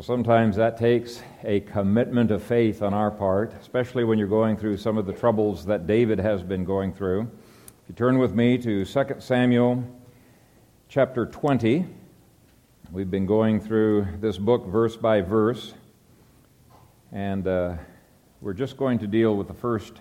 [0.00, 4.56] Well, sometimes that takes a commitment of faith on our part, especially when you're going
[4.56, 7.30] through some of the troubles that David has been going through.
[7.82, 9.84] If you turn with me to 2 Samuel
[10.88, 11.84] chapter 20,
[12.90, 15.74] we've been going through this book verse by verse,
[17.12, 17.74] and uh,
[18.40, 20.00] we're just going to deal with the first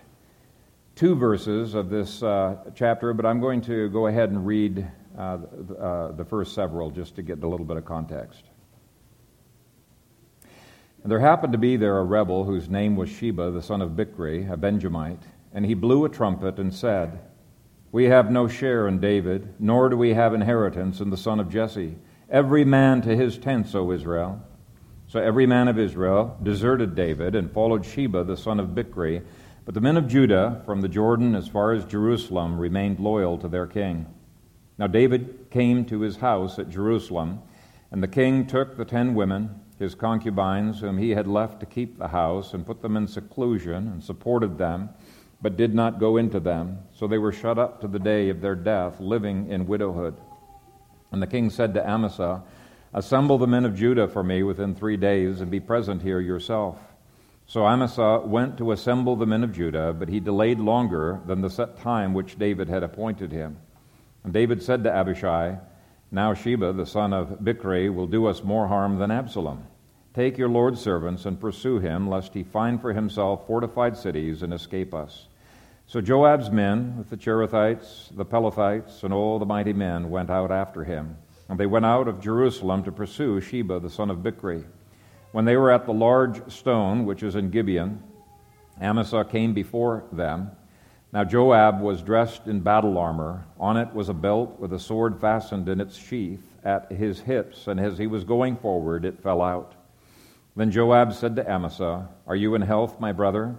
[0.95, 5.39] two verses of this uh, chapter, but I'm going to go ahead and read uh,
[5.77, 8.48] uh, the first several just to get a little bit of context.
[11.03, 13.91] And there happened to be there a rebel whose name was Sheba, the son of
[13.91, 17.19] Bichri, a Benjamite, and he blew a trumpet and said,
[17.91, 21.49] We have no share in David, nor do we have inheritance in the son of
[21.49, 21.97] Jesse.
[22.29, 24.41] Every man to his tents, O Israel.
[25.07, 29.23] So every man of Israel deserted David and followed Sheba, the son of Bichri
[29.69, 33.47] but the men of Judah, from the Jordan as far as Jerusalem, remained loyal to
[33.47, 34.07] their king.
[34.79, 37.43] Now David came to his house at Jerusalem,
[37.91, 41.97] and the king took the ten women, his concubines, whom he had left to keep
[41.97, 44.89] the house, and put them in seclusion, and supported them,
[45.41, 46.79] but did not go into them.
[46.93, 50.15] So they were shut up to the day of their death, living in widowhood.
[51.11, 52.43] And the king said to Amasa,
[52.93, 56.77] Assemble the men of Judah for me within three days, and be present here yourself.
[57.45, 61.49] So Amasa went to assemble the men of Judah, but he delayed longer than the
[61.49, 63.57] set time which David had appointed him.
[64.23, 65.57] And David said to Abishai,
[66.11, 69.65] Now Sheba, the son of Bichri, will do us more harm than Absalom.
[70.13, 74.51] Take your Lord's servants and pursue him, lest he find for himself fortified cities and
[74.51, 75.27] escape us.
[75.85, 80.51] So Joab's men, with the Cherethites, the Pelethites, and all the mighty men, went out
[80.51, 81.17] after him.
[81.47, 84.65] And they went out of Jerusalem to pursue Sheba, the son of Bichri.
[85.31, 88.03] When they were at the large stone, which is in Gibeon,
[88.81, 90.51] Amasa came before them.
[91.11, 93.45] Now Joab was dressed in battle armor.
[93.59, 97.67] On it was a belt with a sword fastened in its sheath at his hips,
[97.67, 99.75] and as he was going forward, it fell out.
[100.55, 103.55] Then Joab said to Amasa, Are you in health, my brother?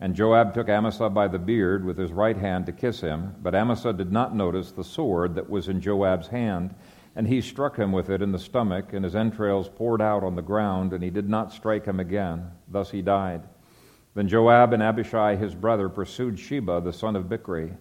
[0.00, 3.54] And Joab took Amasa by the beard with his right hand to kiss him, but
[3.54, 6.74] Amasa did not notice the sword that was in Joab's hand
[7.16, 10.36] and he struck him with it in the stomach, and his entrails poured out on
[10.36, 12.50] the ground, and he did not strike him again.
[12.68, 13.42] Thus he died.
[14.16, 17.76] Then Joab and Abishai his brother pursued Sheba the son of Bichri.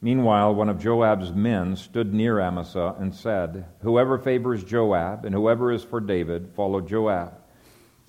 [0.00, 5.72] Meanwhile, one of Joab's men stood near Amasa and said, Whoever favors Joab and whoever
[5.72, 7.32] is for David, follow Joab.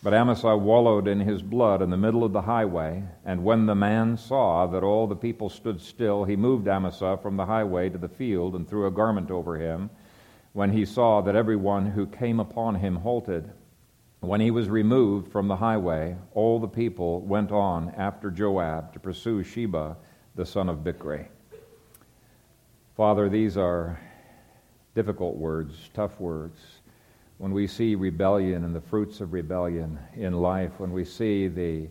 [0.04, 3.74] But Amasa wallowed in his blood in the middle of the highway, and when the
[3.74, 7.98] man saw that all the people stood still, he moved Amasa from the highway to
[7.98, 9.90] the field and threw a garment over him
[10.54, 13.52] when he saw that everyone who came upon him halted.
[14.22, 19.00] When he was removed from the highway, all the people went on after Joab to
[19.00, 19.98] pursue Sheba,
[20.36, 21.26] the son of Bichri.
[22.96, 24.00] Father, these are
[24.94, 26.60] difficult words, tough words.
[27.40, 31.90] When we see rebellion and the fruits of rebellion in life, when we see the,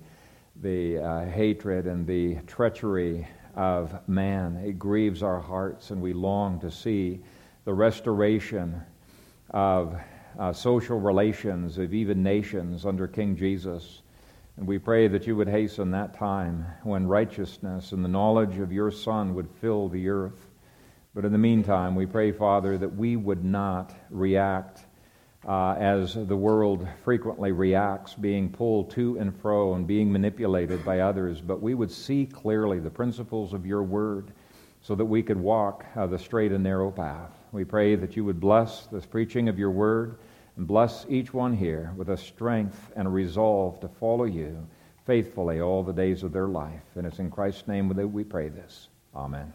[0.63, 3.27] the uh, hatred and the treachery
[3.57, 7.23] of man, it grieves our hearts, and we long to see
[7.65, 8.81] the restoration
[9.51, 9.99] of
[10.39, 14.03] uh, social relations of even nations under King Jesus.
[14.57, 18.73] And we pray that you would hasten that time when righteousness and the knowledge of
[18.73, 20.49] your Son would fill the earth.
[21.15, 24.85] But in the meantime, we pray, Father, that we would not react
[25.49, 31.01] uh, as the world frequently reacts, being pulled to and fro and being manipulated by
[31.01, 34.33] others, but we would see clearly the principles of your word
[34.83, 37.40] so that we could walk uh, the straight and narrow path.
[37.53, 40.19] We pray that you would bless this preaching of your word
[40.57, 44.69] and bless each one here with a strength and a resolve to follow you
[45.05, 46.85] faithfully all the days of their life.
[46.95, 48.89] And it's in Christ's name that we pray this.
[49.17, 49.53] Amen.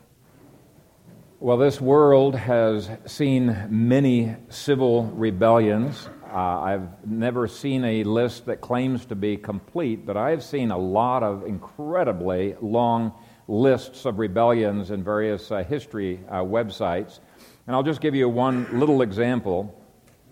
[1.40, 6.10] Well, this world has seen many civil rebellions.
[6.30, 10.78] Uh, I've never seen a list that claims to be complete, but I've seen a
[10.78, 13.14] lot of incredibly long
[13.48, 17.20] lists of rebellions in various uh, history uh, websites.
[17.68, 19.82] And I'll just give you one little example.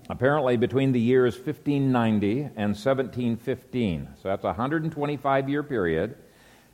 [0.10, 6.16] Apparently, between the years 1590 and 1715, so that's a 125 year period,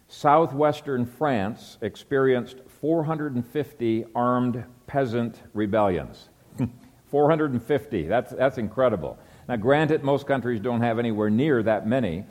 [0.07, 6.29] southwestern France experienced 450 armed peasant rebellions.
[7.11, 9.17] 450, that's, that's incredible.
[9.47, 12.25] Now, granted, most countries don't have anywhere near that many,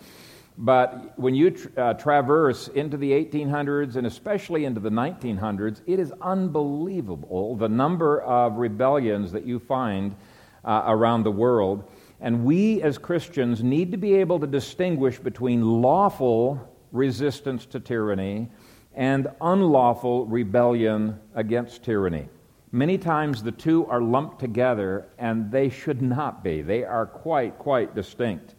[0.60, 6.12] but when you uh, traverse into the 1800s and especially into the 1900s, it is
[6.20, 10.16] unbelievable the number of rebellions that you find
[10.64, 11.88] uh, around the world.
[12.20, 16.60] And we as Christians need to be able to distinguish between lawful
[16.90, 18.50] resistance to tyranny
[18.94, 22.28] and unlawful rebellion against tyranny.
[22.72, 26.62] Many times the two are lumped together, and they should not be.
[26.62, 28.56] They are quite, quite distinct.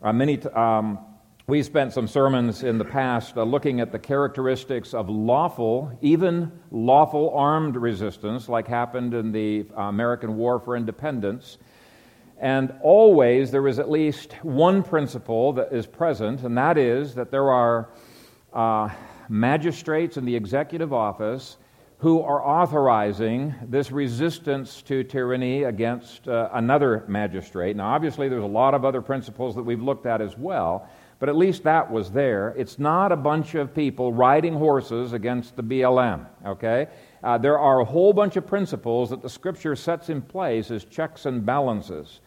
[0.00, 0.98] Uh, many t- um,
[1.46, 6.50] we spent some sermons in the past uh, looking at the characteristics of lawful, even
[6.70, 11.58] lawful armed resistance, like happened in the uh, American War for Independence.
[12.40, 17.30] And always there is at least one principle that is present, and that is that
[17.30, 17.90] there are
[18.54, 18.88] uh,
[19.28, 21.58] magistrates in the executive office
[21.98, 27.76] who are authorizing this resistance to tyranny against uh, another magistrate.
[27.76, 30.88] Now, obviously, there's a lot of other principles that we've looked at as well.
[31.24, 32.52] But at least that was there.
[32.54, 36.88] It's not a bunch of people riding horses against the BLM, okay?
[37.22, 40.84] Uh, there are a whole bunch of principles that the Scripture sets in place as
[40.84, 42.20] checks and balances.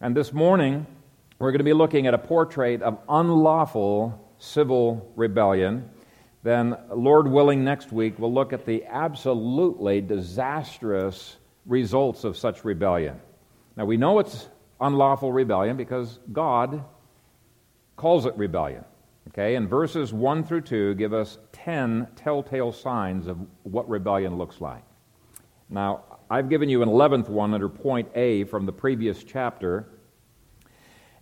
[0.00, 0.86] And this morning,
[1.38, 5.90] we're going to be looking at a portrait of unlawful civil rebellion.
[6.42, 11.36] Then, Lord willing, next week, we'll look at the absolutely disastrous
[11.66, 13.20] results of such rebellion.
[13.76, 14.48] Now, we know it's
[14.80, 16.82] unlawful rebellion because God
[17.98, 18.84] calls it rebellion.
[19.28, 24.62] Okay, and verses 1 through 2 give us 10 telltale signs of what rebellion looks
[24.62, 24.82] like.
[25.68, 29.86] Now, I've given you an 11th one under point A from the previous chapter.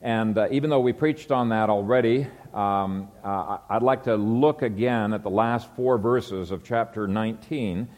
[0.00, 4.62] And uh, even though we preached on that already, um, uh, I'd like to look
[4.62, 7.88] again at the last four verses of chapter 19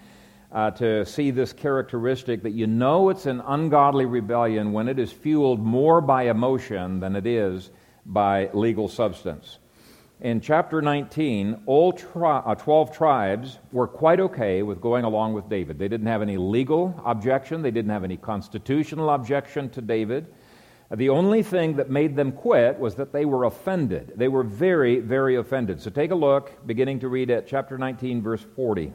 [0.53, 5.13] uh, to see this characteristic that you know it's an ungodly rebellion when it is
[5.13, 7.71] fueled more by emotion than it is
[8.09, 9.59] by legal substance.
[10.21, 15.49] In chapter 19, all tri- uh, 12 tribes were quite okay with going along with
[15.49, 15.79] David.
[15.79, 20.27] They didn't have any legal objection, they didn't have any constitutional objection to David.
[20.91, 24.15] The only thing that made them quit was that they were offended.
[24.17, 25.81] They were very, very offended.
[25.81, 28.93] So take a look, beginning to read at chapter 19, verse 40.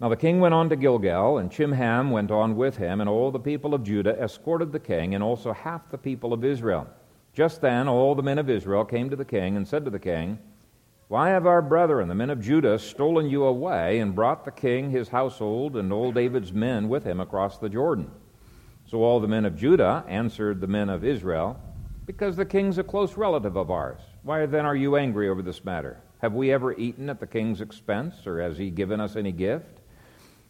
[0.00, 3.30] Now the king went on to Gilgal, and Chimham went on with him, and all
[3.30, 6.88] the people of Judah escorted the king, and also half the people of Israel.
[7.34, 9.98] Just then all the men of Israel came to the king and said to the
[9.98, 10.38] king,
[11.08, 14.90] Why have our brethren, the men of Judah, stolen you away and brought the king,
[14.90, 18.10] his household, and all David's men with him across the Jordan?
[18.86, 21.58] So all the men of Judah answered the men of Israel,
[22.04, 24.00] Because the king's a close relative of ours.
[24.22, 25.98] Why then are you angry over this matter?
[26.20, 29.80] Have we ever eaten at the king's expense, or has he given us any gift?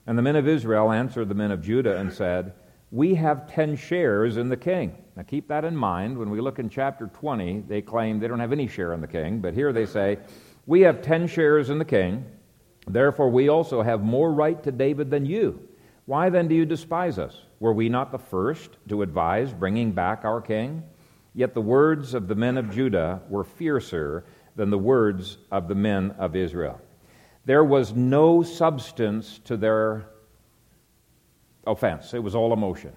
[0.07, 2.55] And the men of Israel answered the men of Judah and said,
[2.93, 4.95] We have ten shares in the king.
[5.17, 6.19] Now keep that in mind.
[6.19, 9.07] When we look in chapter 20, they claim they don't have any share in the
[9.07, 10.19] king, but here they say,
[10.67, 12.27] We have ten shares in the king,
[12.87, 15.67] therefore we also have more right to David than you.
[16.05, 17.47] Why then do you despise us?
[17.61, 20.83] Were we not the first to advise bringing back our king?
[21.35, 25.75] Yet the words of the men of Judah were fiercer than the words of the
[25.75, 26.79] men of Israel.
[27.47, 30.12] There was no substance to their
[31.67, 32.93] offense, it was all emotion.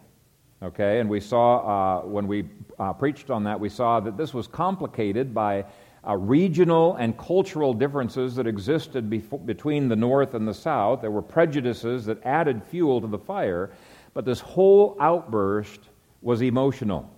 [0.64, 2.46] Okay, and we saw uh, when we
[2.80, 5.66] uh, preached on that, we saw that this was complicated by
[6.08, 9.10] uh, regional and cultural differences that existed
[9.46, 11.02] between the North and the South.
[11.02, 13.72] There were prejudices that added fuel to the fire,
[14.14, 15.82] but this whole outburst
[16.22, 17.12] was emotional.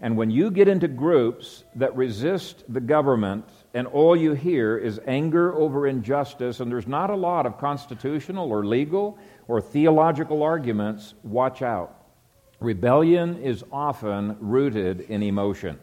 [0.00, 4.98] And when you get into groups that resist the government, and all you hear is
[5.06, 9.18] anger over injustice, and there's not a lot of constitutional or legal
[9.48, 11.94] or theological arguments, watch out.
[12.58, 15.78] Rebellion is often rooted in emotion.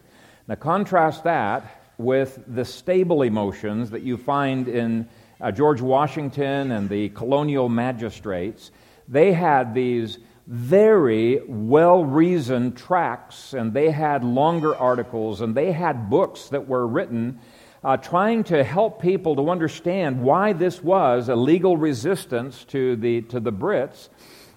[0.47, 5.07] Now, contrast that with the stable emotions that you find in
[5.39, 8.71] uh, George Washington and the colonial magistrates.
[9.07, 16.09] They had these very well reasoned tracts, and they had longer articles, and they had
[16.09, 17.39] books that were written
[17.83, 23.21] uh, trying to help people to understand why this was a legal resistance to the,
[23.23, 24.09] to the Brits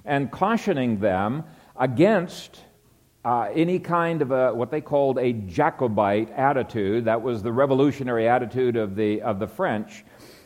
[0.05, 1.43] and cautioning them
[1.77, 2.63] against
[3.25, 7.07] uh, any kind of a, what they called a Jacobite attitude.
[7.07, 10.05] That was the revolutionary attitude of the, of the French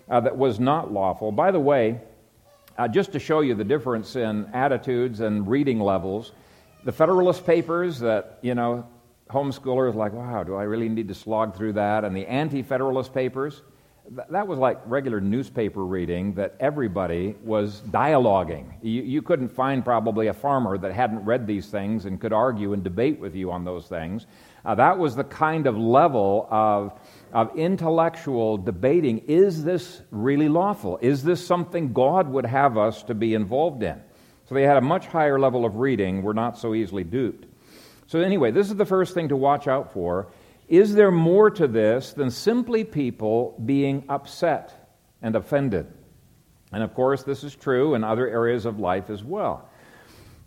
[0.09, 1.31] uh, that was not lawful.
[1.31, 2.01] By the way,
[2.79, 6.33] uh, just to show you the difference in attitudes and reading levels,
[6.85, 8.87] the Federalist Papers that, you know,
[9.31, 12.05] homeschoolers like, wow, do I really need to slog through that?
[12.05, 13.63] And the Anti Federalist Papers,
[14.31, 18.73] that was like regular newspaper reading that everybody was dialoguing.
[18.83, 22.73] You, you, couldn't find probably a farmer that hadn't read these things and could argue
[22.73, 24.27] and debate with you on those things.
[24.65, 26.93] Uh, that was the kind of level of,
[27.33, 29.19] of intellectual debating.
[29.29, 30.99] Is this really lawful?
[31.01, 34.01] Is this something God would have us to be involved in?
[34.47, 37.47] So they had a much higher level of reading, were not so easily duped.
[38.11, 40.33] So, anyway, this is the first thing to watch out for
[40.67, 44.91] is there more to this than simply people being upset
[45.23, 45.87] and offended?
[46.73, 49.69] And of course, this is true in other areas of life as well.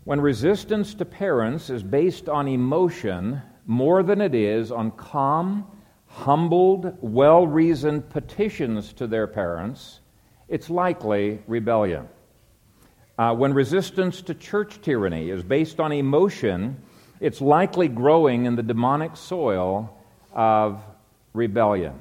[0.04, 5.66] When resistance to parents is based on emotion, more than it is on calm,
[6.06, 10.00] humbled, well reasoned petitions to their parents,
[10.48, 12.10] it's likely rebellion.
[13.16, 16.76] Uh, when resistance to church tyranny is based on emotion,
[17.24, 19.90] it's likely growing in the demonic soil
[20.34, 20.82] of
[21.32, 21.98] rebellion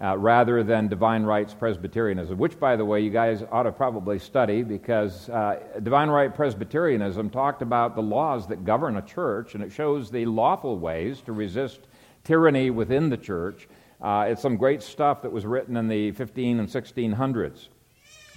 [0.00, 4.16] uh, rather than divine rights Presbyterianism, which, by the way, you guys ought to probably
[4.16, 9.64] study because uh, divine right Presbyterianism talked about the laws that govern a church and
[9.64, 11.80] it shows the lawful ways to resist
[12.22, 13.66] tyranny within the church.
[14.00, 17.70] Uh, it's some great stuff that was written in the 15 and 1600s.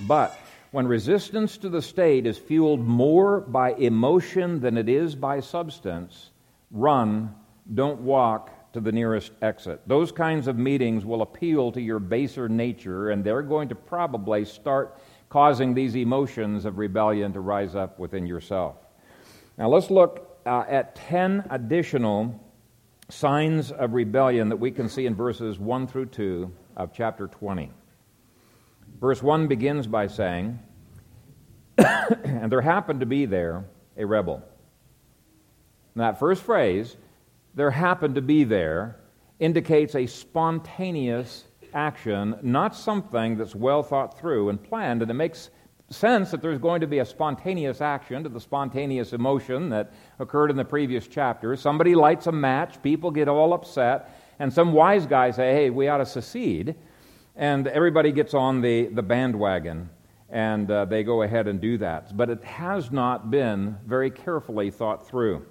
[0.08, 0.36] But
[0.72, 6.32] when resistance to the state is fueled more by emotion than it is by substance,
[6.72, 7.34] run,
[7.74, 9.82] don't walk, to the nearest exit.
[9.88, 14.46] Those kinds of meetings will appeal to your baser nature, and they're going to probably
[14.46, 18.76] start causing these emotions of rebellion to rise up within yourself.
[19.58, 22.40] Now, let's look uh, at 10 additional
[23.10, 27.72] signs of rebellion that we can see in verses 1 through 2 of chapter 20.
[29.00, 30.60] Verse 1 begins by saying,
[31.78, 34.44] And there happened to be there a rebel.
[35.96, 36.98] And that first phrase
[37.54, 38.98] there happened to be there
[39.40, 45.02] indicates a spontaneous action, not something that's well thought through and planned.
[45.02, 45.50] And it makes
[45.90, 50.52] sense that there's going to be a spontaneous action to the spontaneous emotion that occurred
[50.52, 51.56] in the previous chapter.
[51.56, 55.88] Somebody lights a match, people get all upset, and some wise guy say, hey, we
[55.88, 56.76] ought to secede.
[57.38, 59.90] And everybody gets on the, the bandwagon
[60.30, 62.18] and uh, they go ahead and do that.
[62.18, 65.46] But it has not been very carefully thought through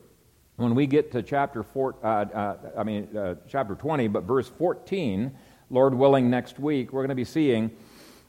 [0.57, 4.49] when we get to chapter four, uh, uh, I mean uh, chapter 20, but verse
[4.49, 5.31] 14,
[5.71, 7.71] Lord willing, next week we're going to be seeing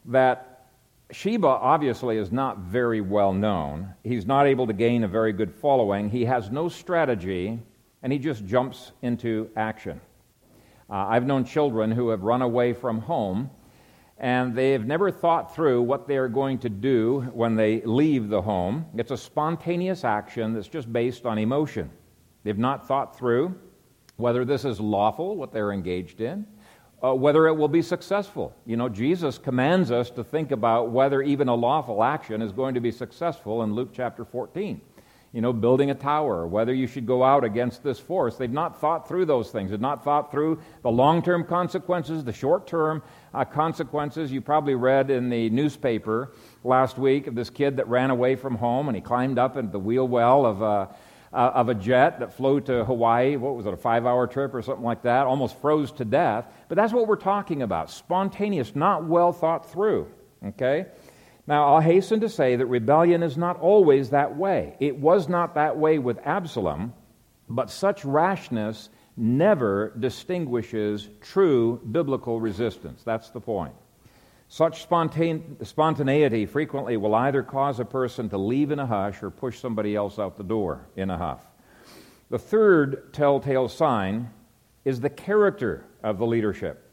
[0.05, 0.65] that
[1.11, 3.93] Sheba obviously is not very well known.
[4.03, 6.09] He's not able to gain a very good following.
[6.09, 7.59] He has no strategy,
[8.03, 10.01] and he just jumps into action.
[10.89, 13.49] Uh, I've known children who have run away from home
[14.19, 18.41] and they've never thought through what they are going to do when they leave the
[18.41, 18.85] home.
[18.95, 21.91] It's a spontaneous action that's just based on emotion.
[22.43, 23.55] They've not thought through
[24.15, 26.47] whether this is lawful, what they're engaged in,
[27.03, 28.55] uh, whether it will be successful.
[28.65, 32.73] You know, Jesus commands us to think about whether even a lawful action is going
[32.73, 34.81] to be successful in Luke chapter 14.
[35.33, 38.37] You know, building a tower, whether you should go out against this force.
[38.37, 39.71] They've not thought through those things.
[39.71, 43.03] They've not thought through the long term consequences, the short term
[43.33, 44.31] uh, consequences.
[44.31, 46.31] You probably read in the newspaper
[46.63, 49.71] last week of this kid that ran away from home and he climbed up into
[49.71, 50.95] the wheel well of a
[51.33, 53.35] uh, of a jet that flew to Hawaii.
[53.35, 55.27] What was it, a five hour trip or something like that?
[55.27, 56.45] Almost froze to death.
[56.67, 60.07] But that's what we're talking about spontaneous, not well thought through.
[60.45, 60.85] Okay?
[61.47, 64.75] Now, I'll hasten to say that rebellion is not always that way.
[64.81, 66.93] It was not that way with Absalom,
[67.47, 73.01] but such rashness never distinguishes true biblical resistance.
[73.03, 73.73] That's the point.
[74.49, 79.59] Such spontaneity frequently will either cause a person to leave in a hush or push
[79.59, 81.41] somebody else out the door in a huff.
[82.29, 84.29] The third telltale sign
[84.83, 86.86] is the character of the leadership.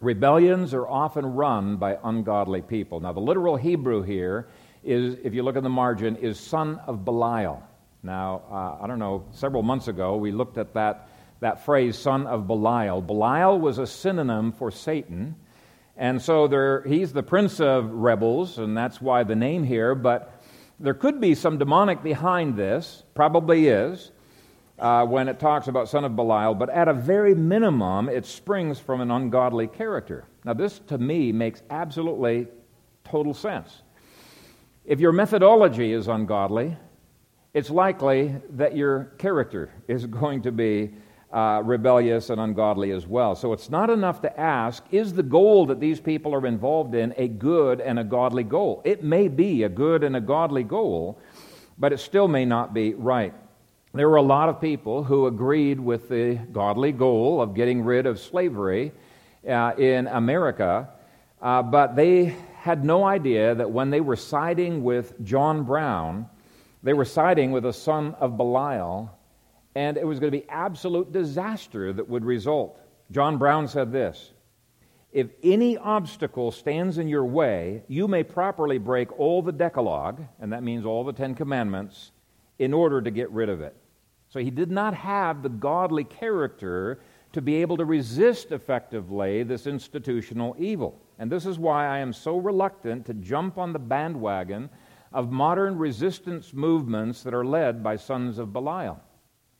[0.00, 3.00] Rebellions are often run by ungodly people.
[3.00, 4.48] Now, the literal Hebrew here
[4.82, 7.62] is, if you look at the margin, is son of Belial.
[8.02, 12.26] Now, uh, I don't know, several months ago we looked at that, that phrase, son
[12.26, 13.02] of Belial.
[13.02, 15.36] Belial was a synonym for Satan.
[15.98, 19.94] And so there, he's the prince of rebels, and that's why the name here.
[19.94, 20.42] But
[20.78, 24.12] there could be some demonic behind this, probably is,
[24.80, 26.54] uh, when it talks about son of Belial.
[26.54, 30.24] But at a very minimum, it springs from an ungodly character.
[30.44, 32.48] Now, this to me makes absolutely
[33.04, 33.82] total sense.
[34.86, 36.76] If your methodology is ungodly,
[37.52, 40.94] it's likely that your character is going to be
[41.30, 43.36] uh, rebellious and ungodly as well.
[43.36, 47.14] So it's not enough to ask, is the goal that these people are involved in
[47.18, 48.82] a good and a godly goal?
[48.84, 51.20] It may be a good and a godly goal,
[51.78, 53.34] but it still may not be right.
[53.92, 58.06] There were a lot of people who agreed with the godly goal of getting rid
[58.06, 58.92] of slavery
[59.48, 60.88] uh, in America,
[61.42, 66.28] uh, but they had no idea that when they were siding with John Brown,
[66.82, 69.10] they were siding with a son of Belial
[69.74, 72.80] and it was going to be absolute disaster that would result.
[73.10, 74.32] John Brown said this
[75.12, 80.52] If any obstacle stands in your way, you may properly break all the Decalogue, and
[80.52, 82.12] that means all the Ten Commandments,
[82.58, 83.76] in order to get rid of it.
[84.30, 87.00] So he did not have the godly character
[87.32, 91.00] to be able to resist effectively this institutional evil.
[91.18, 94.70] And this is why I am so reluctant to jump on the bandwagon
[95.12, 99.00] of modern resistance movements that are led by sons of Belial.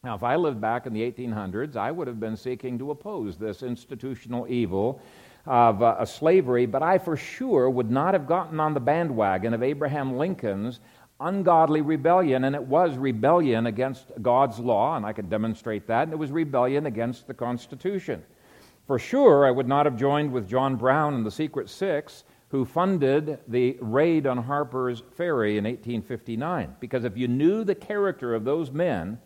[0.02, 3.36] Now, if I lived back in the 1800s, I would have been seeking to oppose
[3.36, 5.02] this institutional evil
[5.46, 9.62] of uh, slavery, but I for sure would not have gotten on the bandwagon of
[9.62, 10.80] Abraham Lincoln's
[11.20, 16.12] ungodly rebellion, and it was rebellion against God's law, and I can demonstrate that, and
[16.12, 18.22] it was rebellion against the Constitution.
[18.86, 22.64] For sure, I would not have joined with John Brown and the Secret Six, who
[22.64, 28.44] funded the raid on Harper's Ferry in 1859, because if you knew the character of
[28.44, 29.18] those men,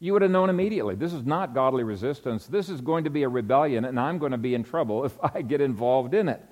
[0.00, 2.46] you would have known immediately this is not godly resistance.
[2.46, 5.16] This is going to be a rebellion, and I'm going to be in trouble if
[5.22, 6.42] I get involved in it.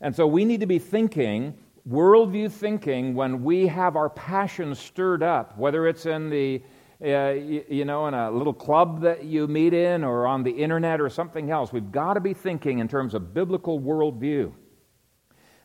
[0.00, 1.54] And so we need to be thinking,
[1.88, 6.62] worldview thinking, when we have our passions stirred up, whether it's in the
[7.02, 10.50] uh, you, you know, in a little club that you meet in or on the
[10.50, 11.72] internet or something else.
[11.72, 14.52] We've got to be thinking in terms of biblical worldview.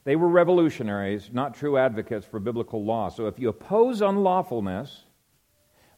[0.06, 3.10] They were revolutionaries, not true advocates for biblical law.
[3.10, 5.04] So if you oppose unlawfulness,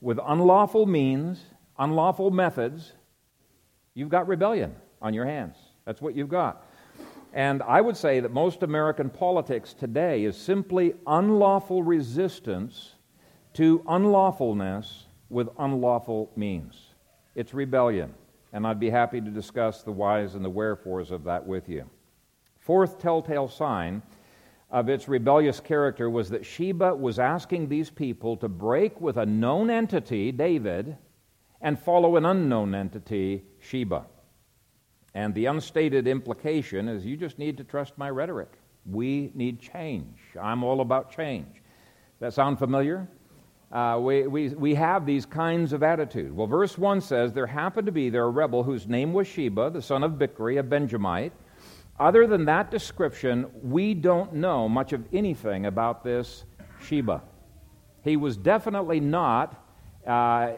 [0.02, 1.44] with unlawful means,
[1.78, 2.94] unlawful methods,
[3.94, 5.56] you've got rebellion on your hands.
[5.86, 6.66] That's what you've got.
[7.34, 12.96] And I would say that most American politics today is simply unlawful resistance
[13.54, 16.94] to unlawfulness with unlawful means.
[17.36, 18.14] It's rebellion.
[18.54, 21.90] And I'd be happy to discuss the whys and the wherefores of that with you.
[22.60, 24.02] Fourth telltale sign
[24.70, 29.26] of its rebellious character was that Sheba was asking these people to break with a
[29.26, 30.98] known entity, David,
[31.62, 34.06] and follow an unknown entity, Sheba.
[35.14, 38.52] And the unstated implication is you just need to trust my rhetoric.
[38.86, 40.20] We need change.
[40.40, 41.62] I'm all about change.
[42.20, 43.08] That sound familiar?
[43.72, 46.36] Uh, we, we, we have these kinds of attitude.
[46.36, 49.72] Well, verse 1 says, There happened to be there a rebel whose name was Sheba,
[49.72, 51.34] the son of Bichri, a Benjamite
[52.00, 56.46] other than that description, we don't know much of anything about this
[56.84, 57.24] Sheba.
[58.04, 59.64] He was definitely not
[60.08, 60.54] uh,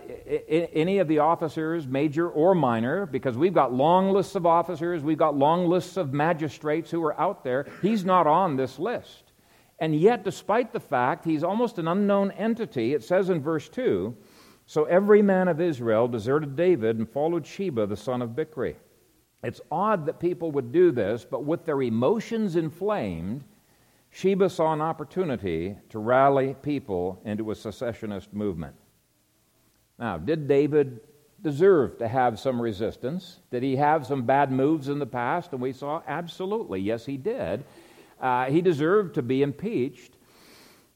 [0.48, 5.18] any of the officers, major or minor, because we've got long lists of officers, we've
[5.18, 7.66] got long lists of magistrates who are out there.
[7.82, 9.34] He's not on this list.
[9.80, 14.16] And yet, despite the fact he's almost an unknown entity, it says in verse 2
[14.68, 18.76] So every man of Israel deserted David and followed Sheba, the son of Bichri.
[19.42, 23.46] It's odd that people would do this, but with their emotions inflamed,
[24.12, 28.76] Sheba saw an opportunity to rally people into a secessionist movement.
[30.00, 31.02] Now, did David
[31.42, 33.40] deserve to have some resistance?
[33.52, 35.52] Did he have some bad moves in the past?
[35.52, 37.66] And we saw absolutely, yes, he did.
[38.20, 40.16] Uh, he deserved to be impeached.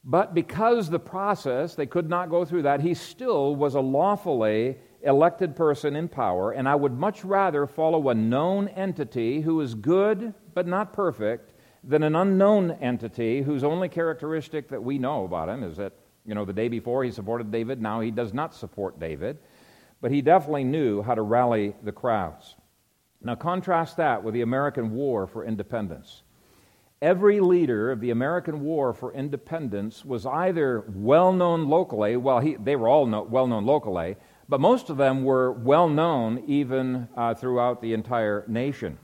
[0.05, 4.77] But because the process, they could not go through that, he still was a lawfully
[5.01, 9.75] elected person in power, and I would much rather follow a known entity who is
[9.75, 15.49] good but not perfect than an unknown entity whose only characteristic that we know about
[15.49, 15.93] him is that,
[16.25, 19.37] you know, the day before he supported David, now he does not support David.
[20.01, 22.55] But he definitely knew how to rally the crowds.
[23.21, 26.23] Now, contrast that with the American War for Independence.
[27.01, 32.55] Every leader of the American War for Independence was either well known locally, well, he,
[32.55, 37.33] they were all well known locally, but most of them were well known even uh,
[37.33, 38.97] throughout the entire nation.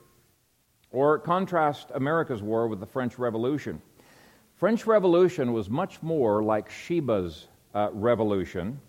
[0.91, 3.82] Or contrast America's war with the French Revolution.
[4.60, 8.82] French Revolution was much more like Sheba's uh, revolution.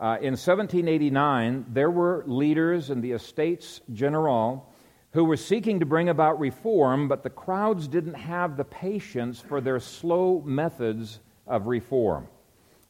[0.00, 4.66] Uh, in 1789, there were leaders in the Estates General
[5.10, 9.60] who were seeking to bring about reform, but the crowds didn't have the patience for
[9.60, 12.26] their slow methods of reform.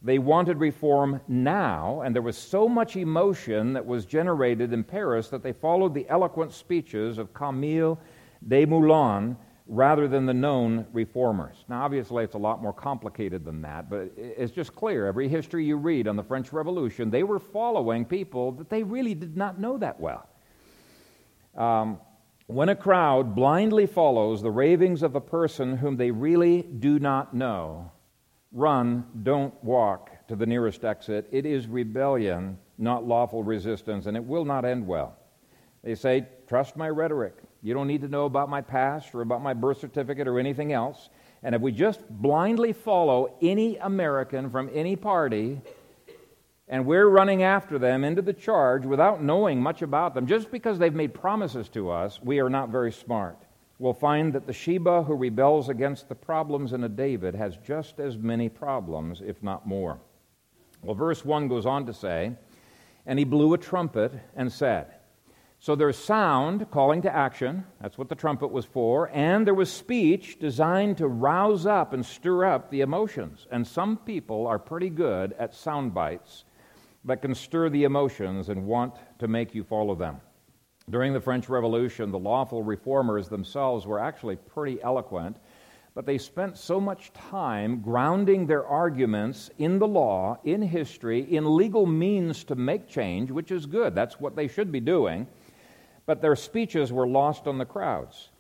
[0.01, 5.27] They wanted reform now, and there was so much emotion that was generated in Paris
[5.31, 7.99] that they followed the eloquent speeches of Camille
[8.47, 9.35] Desmoulins
[9.71, 11.65] rather than the known reformers.
[11.69, 15.07] Now, obviously, it's a lot more complicated than that, but it's just clear.
[15.07, 19.15] Every history you read on the French Revolution, they were following people that they really
[19.15, 20.29] did not know that well.
[21.57, 22.01] Um,
[22.49, 27.33] when a crowd blindly follows the ravings of a person whom they really do not
[27.33, 27.93] know,
[28.53, 31.29] Run, don't walk to the nearest exit.
[31.31, 35.17] It is rebellion, not lawful resistance, and it will not end well.
[35.85, 37.35] They say, Trust my rhetoric.
[37.63, 40.73] You don't need to know about my past or about my birth certificate or anything
[40.73, 41.11] else.
[41.43, 45.61] And if we just blindly follow any American from any party,
[46.69, 50.79] and we're running after them into the charge without knowing much about them, just because
[50.79, 53.39] they've made promises to us, we are not very smart
[53.81, 57.99] we'll find that the Sheba who rebels against the problems in a David has just
[57.99, 59.99] as many problems, if not more.
[60.83, 62.33] Well, verse 1 goes on to say,
[63.07, 64.95] And he blew a trumpet and said,
[65.63, 67.67] so there's sound calling to action.
[67.83, 69.11] That's what the trumpet was for.
[69.13, 73.47] And there was speech designed to rouse up and stir up the emotions.
[73.51, 76.45] And some people are pretty good at sound bites
[77.05, 80.23] that can stir the emotions and want to make you follow them.
[80.89, 85.37] During the French Revolution, the lawful reformers themselves were actually pretty eloquent,
[85.95, 91.57] but they spent so much time grounding their arguments in the law, in history, in
[91.57, 93.95] legal means to make change, which is good.
[93.95, 95.27] That's what they should be doing.
[96.11, 98.31] But their speeches were lost on the crowds.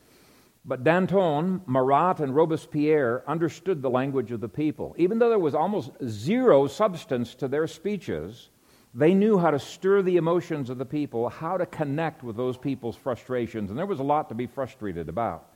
[0.65, 4.93] But Danton, Marat, and Robespierre understood the language of the people.
[4.99, 8.51] Even though there was almost zero substance to their speeches,
[8.93, 12.59] they knew how to stir the emotions of the people, how to connect with those
[12.59, 15.47] people's frustrations, and there was a lot to be frustrated about.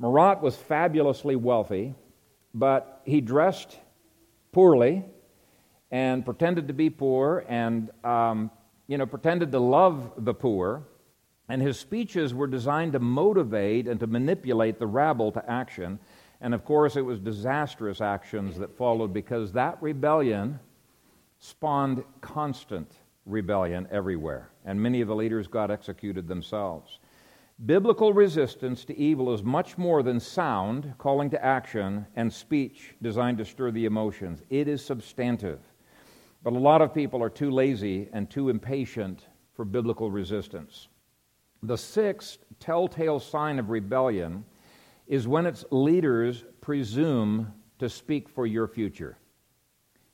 [0.00, 1.94] Marat was fabulously wealthy,
[2.52, 3.78] but he dressed
[4.50, 5.04] poorly
[5.92, 8.50] and pretended to be poor and, um,
[8.88, 10.82] you know, pretended to love the poor
[11.48, 15.98] and his speeches were designed to motivate and to manipulate the rabble to action.
[16.40, 20.58] And of course, it was disastrous actions that followed because that rebellion
[21.38, 22.90] spawned constant
[23.26, 24.50] rebellion everywhere.
[24.64, 26.98] And many of the leaders got executed themselves.
[27.66, 33.38] Biblical resistance to evil is much more than sound, calling to action, and speech designed
[33.38, 34.42] to stir the emotions.
[34.50, 35.60] It is substantive.
[36.42, 40.88] But a lot of people are too lazy and too impatient for biblical resistance.
[41.66, 44.44] The sixth telltale sign of rebellion
[45.06, 49.16] is when its leaders presume to speak for your future.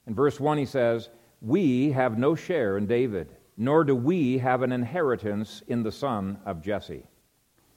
[0.06, 1.10] In verse 1, he says,
[1.40, 6.38] We have no share in David, nor do we have an inheritance in the son
[6.46, 7.06] of Jesse.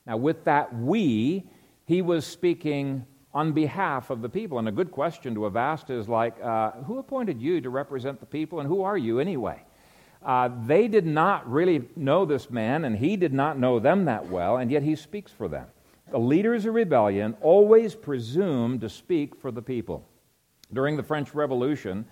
[0.06, 1.50] Now, with that we,
[1.86, 4.60] he was speaking on behalf of the people.
[4.60, 8.20] And a good question to have asked is like, uh, Who appointed you to represent
[8.20, 9.64] the people, and who are you anyway?
[10.24, 14.28] Uh, they did not really know this man, and he did not know them that
[14.28, 15.68] well, and yet he speaks for them.
[16.12, 20.08] The leaders of rebellion always presume to speak for the people.
[20.72, 22.06] During the French Revolution,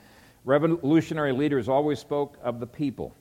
[0.44, 3.16] revolutionary leaders always spoke of the people.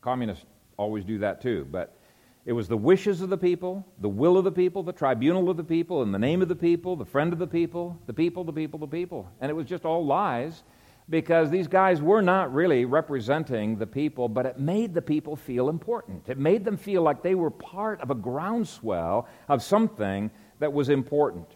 [0.00, 0.44] Communists
[0.76, 1.96] always do that too, but
[2.44, 5.56] it was the wishes of the people, the will of the people, the tribunal of
[5.56, 8.44] the people, in the name of the people, the friend of the people, the people,
[8.44, 9.28] the people, the people.
[9.40, 10.62] And it was just all lies
[11.08, 15.68] because these guys were not really representing the people, but it made the people feel
[15.68, 16.28] important.
[16.28, 20.88] It made them feel like they were part of a groundswell of something that was
[20.88, 21.46] important.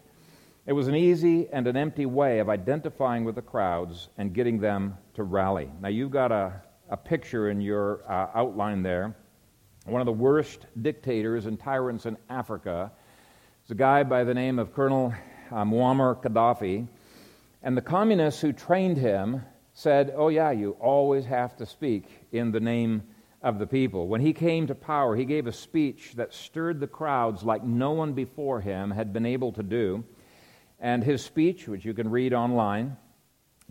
[0.65, 4.59] It was an easy and an empty way of identifying with the crowds and getting
[4.59, 5.69] them to rally.
[5.81, 6.53] Now, you've got a,
[6.89, 9.15] a picture in your uh, outline there.
[9.85, 12.91] One of the worst dictators and tyrants in Africa
[13.65, 15.13] is a guy by the name of Colonel
[15.51, 16.87] uh, Muammar Gaddafi.
[17.63, 19.43] And the communists who trained him
[19.73, 23.03] said, Oh, yeah, you always have to speak in the name
[23.41, 24.07] of the people.
[24.07, 27.91] When he came to power, he gave a speech that stirred the crowds like no
[27.91, 30.03] one before him had been able to do.
[30.79, 32.97] And his speech, which you can read online,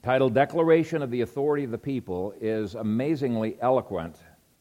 [0.03, 4.17] titled Declaration of the Authority of the People, is amazingly eloquent.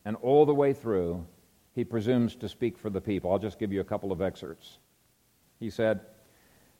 [0.05, 1.25] And all the way through,
[1.73, 3.31] he presumes to speak for the people.
[3.31, 4.79] I'll just give you a couple of excerpts.
[5.59, 6.01] He said,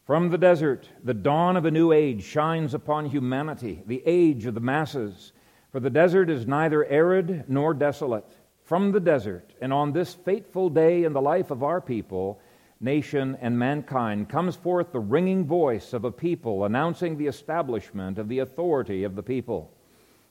[0.10, 4.56] from the desert, the dawn of a new age shines upon humanity, the age of
[4.56, 5.34] the masses.
[5.72, 8.26] For the desert is neither arid nor desolate.
[8.64, 12.42] From the desert, and on this fateful day in the life of our people,
[12.82, 18.30] nation, and mankind, comes forth the ringing voice of a people announcing the establishment of
[18.30, 19.72] the authority of the people,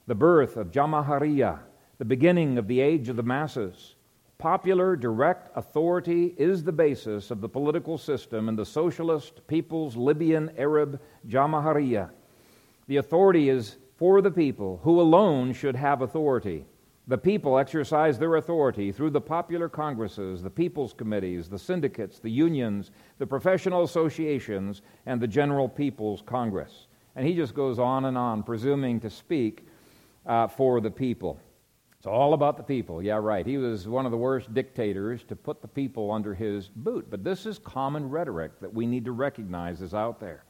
[0.09, 1.61] the birth of Jamahiriya,
[1.99, 3.95] the beginning of the age of the masses.
[4.39, 10.53] Popular direct authority is the basis of the political system in the socialist People's Libyan
[10.57, 12.11] Arab Jamahiriya.
[12.87, 16.67] The authority is for the people, who alone should have authority.
[17.09, 22.31] The people exercise their authority through the popular congresses, the people's committees, the syndicates, the
[22.31, 26.87] unions, the professional associations, and the General People's Congress.
[27.17, 29.67] And he just goes on and on, presuming to speak
[30.27, 31.41] uh, for the people.
[31.99, 33.03] It's all about the people.
[33.03, 33.45] Yeah, right.
[33.45, 37.09] He was one of the worst dictators to put the people under his boot.
[37.11, 40.45] But this is common rhetoric that we need to recognize is out there.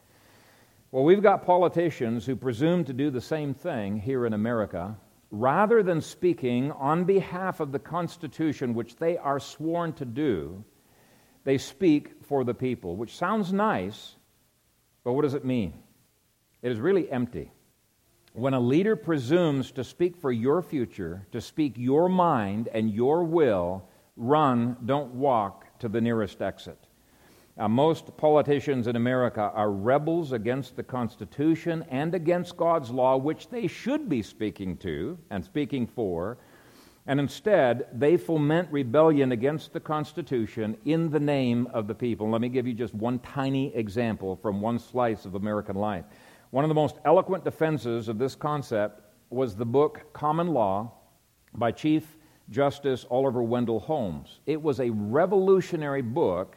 [0.91, 4.97] Well, we've got politicians who presume to do the same thing here in America.
[5.31, 10.63] Rather than speaking on behalf of the Constitution, which they are sworn to do,
[11.45, 14.17] they speak for the people, which sounds nice,
[15.03, 15.73] but what does it mean?
[16.61, 17.53] It is really empty.
[18.38, 23.24] When a leader presumes to speak for your future, to speak your mind and your
[23.24, 23.83] will,
[24.16, 26.79] run, don't walk to the nearest exit.
[27.59, 33.48] Uh, most politicians in America are rebels against the Constitution and against God's law, which
[33.48, 36.38] they should be speaking to and speaking for.
[37.09, 42.31] And instead, they foment rebellion against the Constitution in the name of the people.
[42.31, 46.05] Let me give you just one tiny example from one slice of American life.
[46.51, 50.91] One of the most eloquent defenses of this concept was the book Common Law
[51.53, 52.17] by Chief
[52.49, 54.41] Justice Oliver Wendell Holmes.
[54.47, 56.57] It was a revolutionary book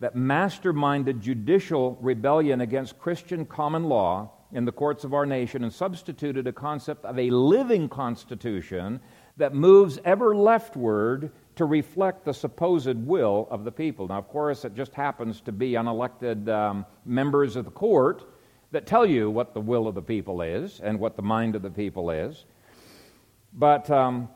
[0.00, 5.72] that masterminded judicial rebellion against Christian common law in the courts of our nation and
[5.72, 8.98] substituted a concept of a living constitution
[9.36, 14.08] that moves ever leftward to reflect the supposed will of the people.
[14.08, 18.24] Now, of course, it just happens to be unelected um, members of the court
[18.70, 21.62] that tell you what the will of the people is and what the mind of
[21.62, 22.44] the people is.
[23.52, 24.28] But um,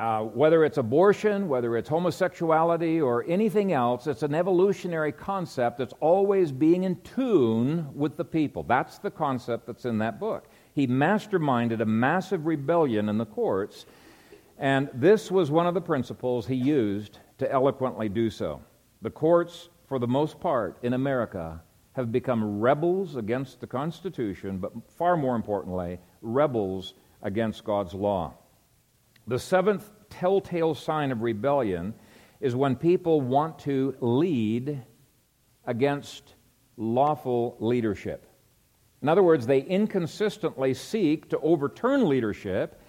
[0.00, 5.92] uh, whether it's abortion, whether it's homosexuality, or anything else, it's an evolutionary concept that's
[6.00, 8.62] always being in tune with the people.
[8.62, 10.48] That's the concept that's in that book.
[10.74, 13.84] He masterminded a massive rebellion in the courts,
[14.58, 18.62] and this was one of the principles he used to eloquently do so.
[19.02, 21.60] The courts, for the most part, in America,
[21.92, 28.34] have become rebels against the Constitution, but far more importantly, rebels against God's law.
[29.26, 31.94] The seventh telltale sign of rebellion
[32.40, 34.82] is when people want to lead
[35.66, 36.34] against
[36.76, 38.26] lawful leadership.
[39.02, 42.80] In other words, they inconsistently seek to overturn leadership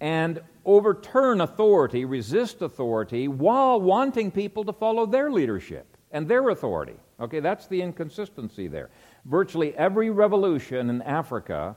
[0.00, 6.96] and overturn authority, resist authority, while wanting people to follow their leadership and their authority.
[7.20, 8.90] Okay, that's the inconsistency there.
[9.24, 11.76] Virtually every revolution in Africa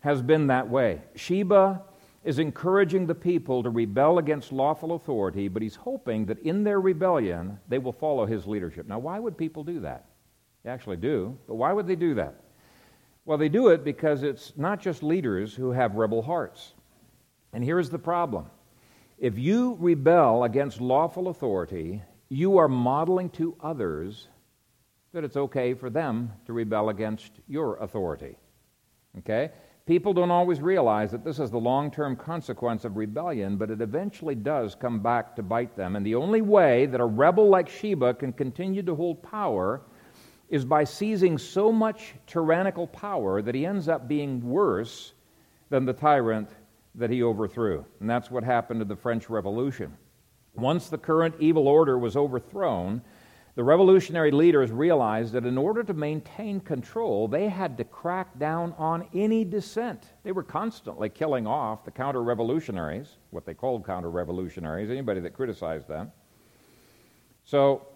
[0.00, 1.00] has been that way.
[1.14, 1.82] Sheba
[2.24, 6.80] is encouraging the people to rebel against lawful authority, but he's hoping that in their
[6.80, 8.86] rebellion they will follow his leadership.
[8.86, 10.06] Now, why would people do that?
[10.62, 12.34] They actually do, but why would they do that?
[13.24, 16.74] Well, they do it because it's not just leaders who have rebel hearts.
[17.52, 18.50] And here's the problem
[19.18, 24.28] if you rebel against lawful authority, you are modeling to others
[25.12, 28.38] that it's okay for them to rebel against your authority.
[29.18, 29.50] Okay?
[29.84, 33.80] People don't always realize that this is the long term consequence of rebellion, but it
[33.80, 35.96] eventually does come back to bite them.
[35.96, 39.82] And the only way that a rebel like Sheba can continue to hold power
[40.48, 45.14] is by seizing so much tyrannical power that he ends up being worse
[45.70, 46.50] than the tyrant
[46.94, 47.84] that he overthrew.
[47.98, 49.96] And that's what happened to the French Revolution.
[50.54, 53.02] Once the current evil order was overthrown,
[53.56, 58.74] the revolutionary leaders realized that in order to maintain control, they had to crack down
[58.78, 60.04] on any dissent.
[60.22, 65.34] They were constantly killing off the counter revolutionaries, what they called counter revolutionaries, anybody that
[65.34, 66.12] criticized them.
[67.44, 67.88] So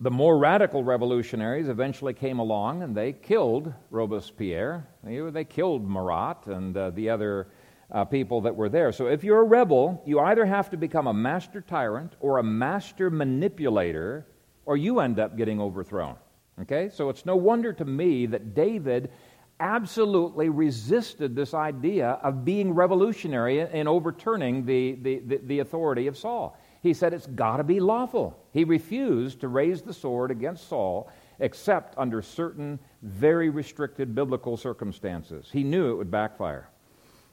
[0.00, 4.86] the more radical revolutionaries eventually came along and they killed Robespierre.
[5.02, 7.48] They, killed Marat and uh, the other
[7.92, 8.92] uh, people that were there.
[8.92, 12.42] So if you're a rebel, you either have to become a master tyrant or a
[12.42, 14.26] master manipulator
[14.64, 16.16] or you end up getting overthrown.
[16.60, 16.90] Okay?
[16.92, 19.10] So it's no wonder to me that David
[19.58, 26.16] absolutely resisted this idea of being revolutionary and overturning the, the, the, the authority of
[26.16, 26.56] Saul.
[26.82, 28.42] He said it's got to be lawful.
[28.52, 35.48] He refused to raise the sword against Saul except under certain very restricted biblical circumstances.
[35.52, 36.69] He knew it would backfire.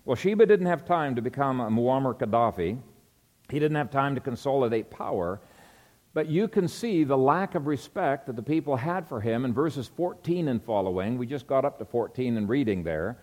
[0.08, 2.80] Well, Sheba didn't have time to become a Muammar Gaddafi.
[3.52, 5.42] He didn't have time to consolidate power.
[6.14, 9.54] But you can see the lack of respect that the people had for him in
[9.54, 11.18] verses 14 and following.
[11.18, 13.18] We just got up to 14 and reading there.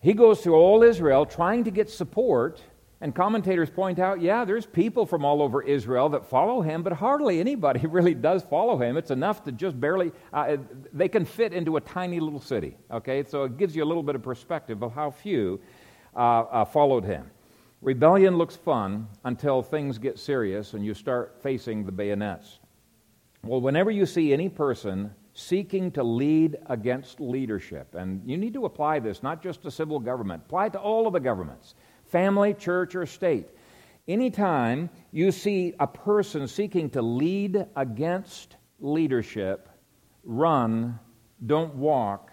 [0.00, 2.60] He goes through all Israel trying to get support,
[3.00, 6.94] and commentators point out yeah, there's people from all over Israel that follow him, but
[6.94, 8.96] hardly anybody really does follow him.
[8.96, 10.56] It's enough to just barely, uh,
[10.92, 13.22] they can fit into a tiny little city, okay?
[13.22, 15.60] So it gives you a little bit of perspective of how few
[16.18, 17.30] uh, uh, followed him.
[17.80, 22.58] Rebellion looks fun until things get serious and you start facing the bayonets.
[23.44, 28.64] Well, whenever you see any person seeking to lead against leadership, and you need to
[28.64, 32.54] apply this not just to civil government, apply it to all of the governments family,
[32.54, 33.50] church, or state.
[34.08, 39.68] Anytime you see a person seeking to lead against leadership,
[40.24, 40.98] run,
[41.46, 42.27] don't walk,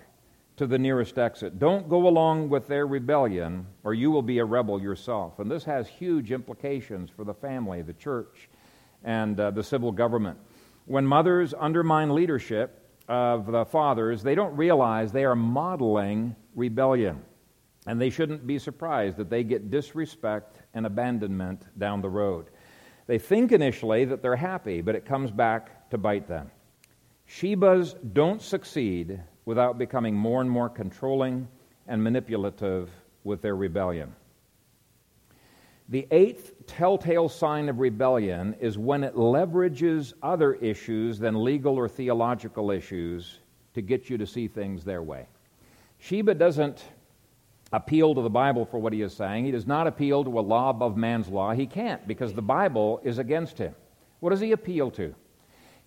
[0.57, 1.59] to the nearest exit.
[1.59, 5.39] Don't go along with their rebellion, or you will be a rebel yourself.
[5.39, 8.49] And this has huge implications for the family, the church,
[9.03, 10.39] and uh, the civil government.
[10.85, 17.21] When mothers undermine leadership of the fathers, they don't realize they are modeling rebellion.
[17.87, 22.47] And they shouldn't be surprised that they get disrespect and abandonment down the road.
[23.07, 26.49] They think initially that they're happy, but it comes back to bite them.
[27.29, 31.47] Shebas don't succeed without becoming more and more controlling
[31.87, 32.89] and manipulative
[33.23, 34.13] with their rebellion.
[35.89, 41.87] The eighth telltale sign of rebellion is when it leverages other issues than legal or
[41.87, 43.39] theological issues
[43.75, 45.27] to get you to see things their way.
[45.99, 46.85] Sheba doesn't
[47.71, 49.45] appeal to the Bible for what he is saying.
[49.45, 51.51] He does not appeal to a law above man's law.
[51.53, 53.75] He can't because the Bible is against him.
[54.21, 55.13] What does he appeal to?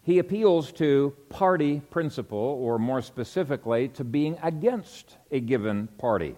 [0.02, 6.36] He appeals to party principle, or more specifically, to being against a given party.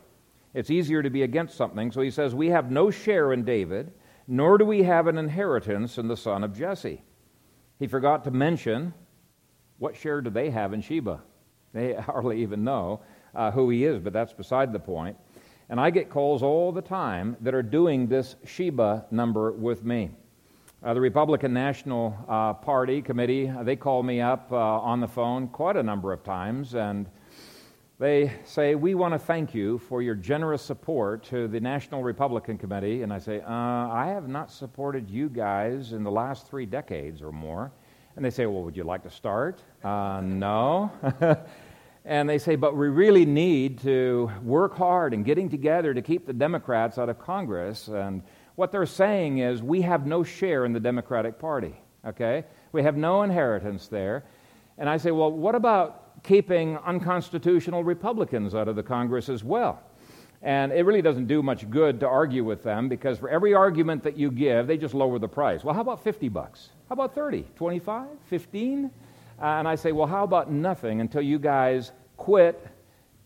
[0.54, 3.92] It's easier to be against something, so he says, We have no share in David,
[4.26, 7.02] nor do we have an inheritance in the son of Jesse.
[7.78, 8.92] He forgot to mention
[9.78, 11.22] what share do they have in Sheba?
[11.72, 13.00] They hardly even know
[13.34, 15.16] uh, who he is, but that's beside the point.
[15.68, 20.10] And I get calls all the time that are doing this Sheba number with me.
[20.82, 25.06] Uh, the Republican National uh, Party Committee, uh, they call me up uh, on the
[25.06, 27.06] phone quite a number of times, and
[27.98, 32.56] they say, We want to thank you for your generous support to the National Republican
[32.56, 33.02] Committee.
[33.02, 37.20] And I say, uh, I have not supported you guys in the last three decades
[37.20, 37.70] or more.
[38.16, 39.62] And they say, Well, would you like to start?
[39.84, 40.90] No.
[42.04, 46.26] And they say, but we really need to work hard and getting together to keep
[46.26, 47.88] the Democrats out of Congress.
[47.88, 48.22] And
[48.60, 52.44] what they're saying is, we have no share in the Democratic Party, okay?
[52.72, 54.24] We have no inheritance there.
[54.76, 59.82] And I say, well, what about keeping unconstitutional Republicans out of the Congress as well?
[60.42, 64.02] And it really doesn't do much good to argue with them because for every argument
[64.02, 65.64] that you give, they just lower the price.
[65.64, 66.68] Well, how about 50 bucks?
[66.90, 67.46] How about 30?
[67.56, 68.08] 25?
[68.26, 68.84] 15?
[68.84, 68.90] Uh,
[69.42, 72.66] and I say, well, how about nothing until you guys quit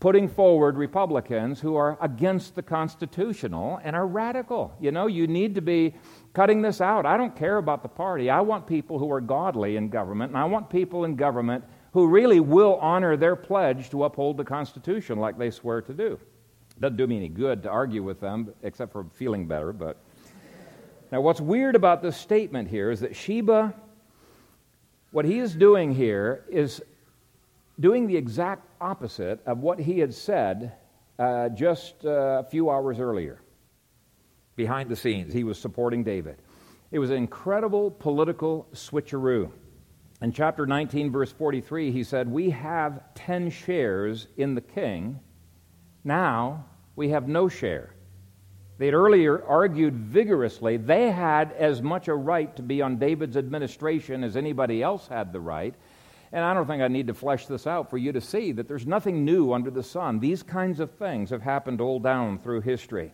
[0.05, 4.71] putting forward Republicans who are against the constitutional and are radical.
[4.79, 5.95] You know, you need to be
[6.35, 7.07] cutting this out.
[7.07, 8.29] I don't care about the party.
[8.29, 11.65] I want people who are godly in government, and I want people in government
[11.95, 16.21] who really will honor their pledge to uphold the Constitution like they swear to do.
[16.79, 19.97] Doesn't do me any good to argue with them, except for feeling better, but.
[21.13, 23.73] Now, what's weird about this statement here is that Sheba
[25.13, 26.83] what he is doing here is
[27.81, 30.73] doing the exact opposite of what he had said
[31.19, 33.41] uh, just uh, a few hours earlier.
[34.57, 36.37] Behind the scenes, he was supporting David.
[36.91, 39.51] It was an incredible political switcheroo.
[40.21, 45.19] In chapter 19, verse 43, he said, We have 10 shares in the king.
[46.05, 47.95] Now we have no share.
[48.77, 50.77] They had earlier argued vigorously.
[50.77, 55.33] They had as much a right to be on David's administration as anybody else had
[55.33, 55.75] the right.
[56.33, 58.69] And I don't think I need to flesh this out for you to see that
[58.69, 60.19] there's nothing new under the sun.
[60.19, 63.13] These kinds of things have happened all down through history.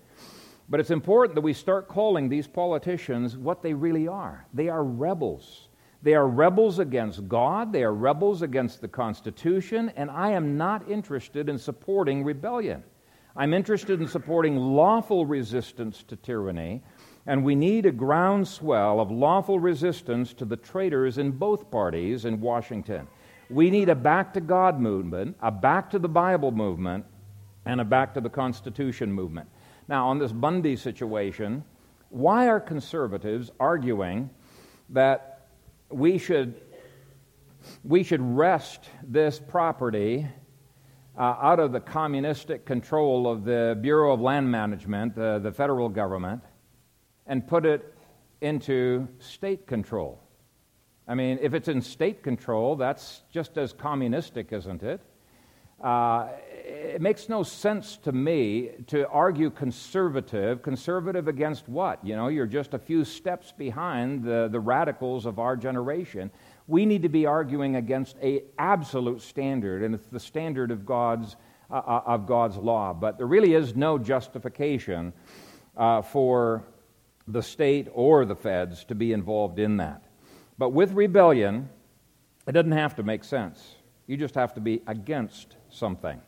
[0.69, 4.47] But it's important that we start calling these politicians what they really are.
[4.55, 5.69] They are rebels.
[6.03, 10.89] They are rebels against God, they are rebels against the Constitution, and I am not
[10.89, 12.83] interested in supporting rebellion.
[13.37, 16.83] I'm interested in supporting lawful resistance to tyranny,
[17.27, 22.41] and we need a groundswell of lawful resistance to the traitors in both parties in
[22.41, 23.07] Washington.
[23.51, 27.05] We need a back to God movement, a back to the Bible movement,
[27.67, 29.49] and a back to the Constitution movement.
[29.89, 31.65] Now, on this Bundy situation,
[32.11, 34.31] why are conservatives arguing
[34.89, 35.49] that
[35.91, 36.61] we should,
[37.85, 40.27] we should wrest this property
[41.19, 46.41] uh, out of the communistic control of the Bureau of Land Management, the federal government,
[47.31, 47.95] and put it
[48.43, 50.21] into state control.
[51.09, 55.01] I mean, if it's in state control, that's just as communistic, isn't it?
[55.83, 56.29] Uh,
[56.63, 60.61] it makes no sense to me to argue conservative.
[60.61, 62.05] Conservative against what?
[62.05, 66.31] You know, you're just a few steps behind the, the radicals of our generation
[66.71, 71.35] we need to be arguing against a absolute standard, and it's the standard of God's,
[71.69, 72.93] uh, uh, of God's law.
[72.93, 75.13] But there really is no justification
[75.77, 76.63] uh, for
[77.29, 80.03] the state or the feds to be involved in that.
[80.59, 81.69] But with rebellion,
[82.47, 83.77] it doesn't have to make sense.
[84.07, 86.21] You just have to be against something.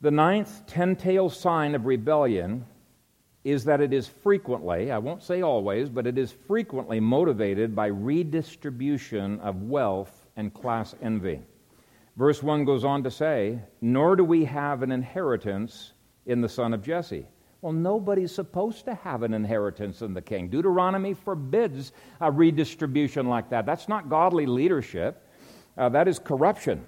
[0.00, 2.64] The ninth ten tail sign of rebellion
[3.44, 7.86] is that it is frequently, I won't say always, but it is frequently motivated by
[7.86, 11.40] redistribution of wealth and class envy.
[12.16, 15.92] Verse 1 goes on to say, Nor do we have an inheritance
[16.26, 17.26] in the son of Jesse.
[17.62, 20.48] Well, nobody's supposed to have an inheritance in the king.
[20.48, 23.66] Deuteronomy forbids a redistribution like that.
[23.66, 25.26] That's not godly leadership,
[25.76, 26.86] uh, that is corruption.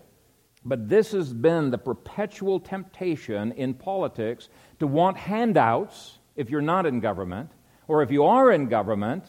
[0.65, 4.49] But this has been the perpetual temptation in politics
[4.79, 7.51] to want handouts if you're not in government,
[7.89, 9.25] or if you are in government,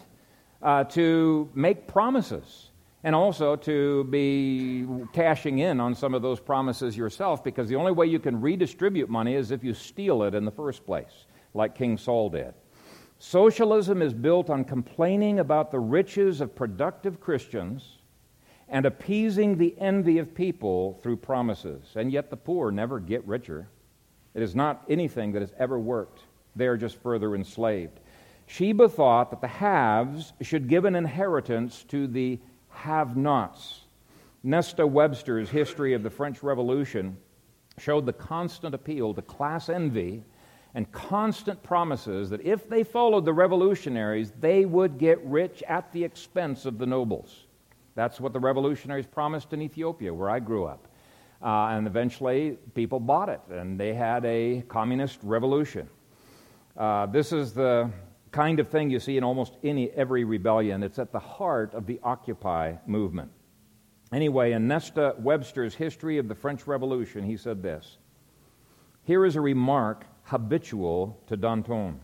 [0.61, 2.69] uh, to make promises
[3.03, 7.91] and also to be cashing in on some of those promises yourself because the only
[7.91, 11.75] way you can redistribute money is if you steal it in the first place, like
[11.75, 12.53] King Saul did.
[13.19, 17.99] Socialism is built on complaining about the riches of productive Christians
[18.67, 23.67] and appeasing the envy of people through promises, and yet the poor never get richer.
[24.33, 26.23] It is not anything that has ever worked.
[26.55, 27.99] They are just further enslaved.
[28.47, 32.39] Sheba thought that the haves should give an inheritance to the
[32.69, 33.81] have nots.
[34.43, 37.15] Nesta Webster's History of the French Revolution
[37.77, 40.23] showed the constant appeal to class envy
[40.75, 46.03] and constant promises that if they followed the revolutionaries, they would get rich at the
[46.03, 47.45] expense of the nobles.
[47.95, 50.87] That's what the revolutionaries promised in Ethiopia, where I grew up.
[51.41, 55.87] Uh, and eventually, people bought it, and they had a communist revolution.
[56.75, 57.91] Uh, this is the
[58.31, 60.81] kind of thing you see in almost any every rebellion.
[60.81, 63.29] It's at the heart of the Occupy movement.
[64.11, 67.97] Anyway, in Nesta Webster's History of the French Revolution, he said this
[69.03, 71.99] Here is a remark habitual to Danton.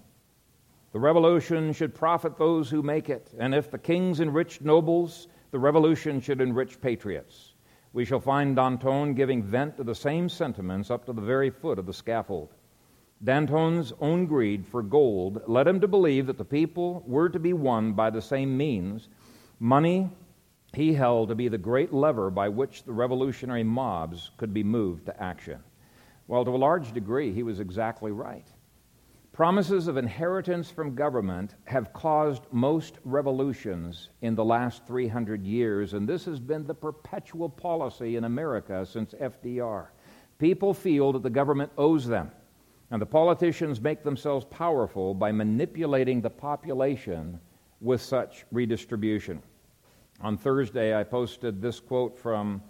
[0.91, 5.59] The revolution should profit those who make it, and if the kings enriched nobles, the
[5.59, 7.53] revolution should enrich patriots.
[7.93, 11.79] We shall find Danton giving vent to the same sentiments up to the very foot
[11.79, 12.53] of the scaffold.
[13.23, 17.53] Danton's own greed for gold led him to believe that the people were to be
[17.53, 19.09] won by the same means.
[19.59, 20.09] Money
[20.73, 25.05] he held to be the great lever by which the revolutionary mobs could be moved
[25.07, 25.59] to action.
[26.29, 28.45] Well, to a large degree, he was exactly right.
[29.31, 36.07] Promises of inheritance from government have caused most revolutions in the last 300 years, and
[36.07, 39.87] this has been the perpetual policy in America since FDR.
[40.37, 42.29] People feel that the government owes them,
[42.91, 47.39] and the politicians make themselves powerful by manipulating the population
[47.81, 49.41] with such redistribution.
[50.21, 52.61] On Thursday, I posted this quote from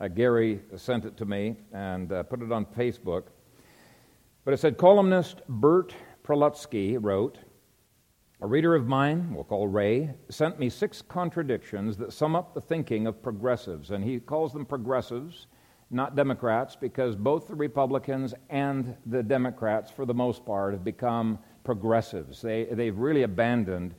[0.00, 3.24] uh, Gary sent it to me and uh, put it on Facebook.
[4.44, 7.38] But it said columnist Burt Prelutsky wrote,
[8.40, 12.60] A reader of mine, we'll call Ray, sent me six contradictions that sum up the
[12.60, 13.90] thinking of progressives.
[13.90, 15.46] And he calls them progressives,
[15.90, 21.38] not Democrats, because both the Republicans and the Democrats, for the most part, have become
[21.64, 22.42] progressives.
[22.42, 23.94] They, they've really abandoned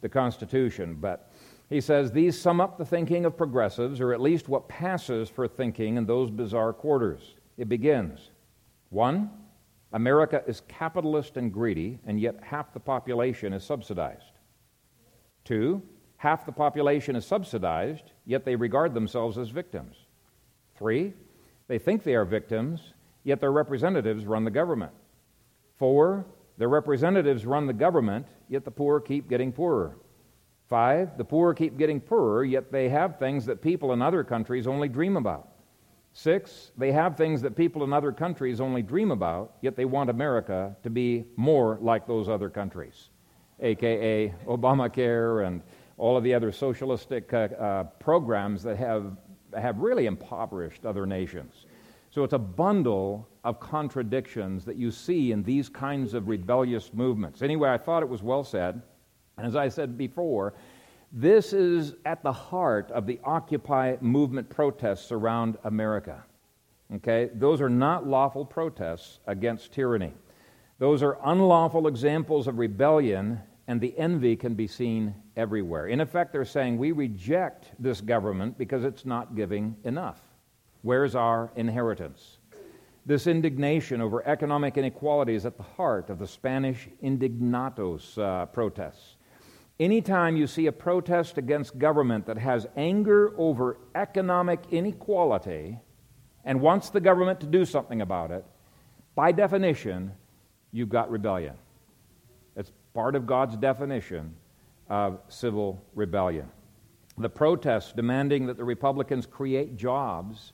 [0.00, 0.96] the Constitution.
[1.00, 1.30] But
[1.68, 5.48] he says these sum up the thinking of progressives, or at least what passes for
[5.48, 7.34] thinking in those bizarre quarters.
[7.56, 8.30] It begins
[8.90, 9.30] one,
[9.92, 14.32] America is capitalist and greedy, and yet half the population is subsidized.
[15.44, 15.82] Two,
[16.16, 19.96] half the population is subsidized, yet they regard themselves as victims.
[20.76, 21.14] Three,
[21.68, 22.92] they think they are victims,
[23.24, 24.92] yet their representatives run the government.
[25.78, 26.26] Four,
[26.58, 29.96] their representatives run the government, yet the poor keep getting poorer.
[30.68, 34.66] Five, the poor keep getting poorer, yet they have things that people in other countries
[34.66, 35.48] only dream about.
[36.12, 40.10] Six, they have things that people in other countries only dream about, yet they want
[40.10, 43.10] America to be more like those other countries,
[43.60, 45.62] aka Obamacare and
[45.98, 49.16] all of the other socialistic uh, uh, programs that have,
[49.56, 51.66] have really impoverished other nations.
[52.10, 57.42] So it's a bundle of contradictions that you see in these kinds of rebellious movements.
[57.42, 58.82] Anyway, I thought it was well said.
[59.38, 60.54] As I said before,
[61.12, 66.24] this is at the heart of the Occupy movement protests around America.
[66.94, 67.30] Okay?
[67.34, 70.14] Those are not lawful protests against tyranny.
[70.78, 75.88] Those are unlawful examples of rebellion, and the envy can be seen everywhere.
[75.88, 80.20] In effect, they're saying we reject this government because it's not giving enough.
[80.80, 82.38] Where's our inheritance?
[83.04, 89.15] This indignation over economic inequality is at the heart of the Spanish indignados uh, protests.
[89.78, 95.78] Anytime you see a protest against government that has anger over economic inequality
[96.44, 98.44] and wants the government to do something about it,
[99.14, 100.12] by definition,
[100.72, 101.56] you've got rebellion.
[102.56, 104.34] It's part of God's definition
[104.88, 106.48] of civil rebellion.
[107.18, 110.52] The protest demanding that the Republicans create jobs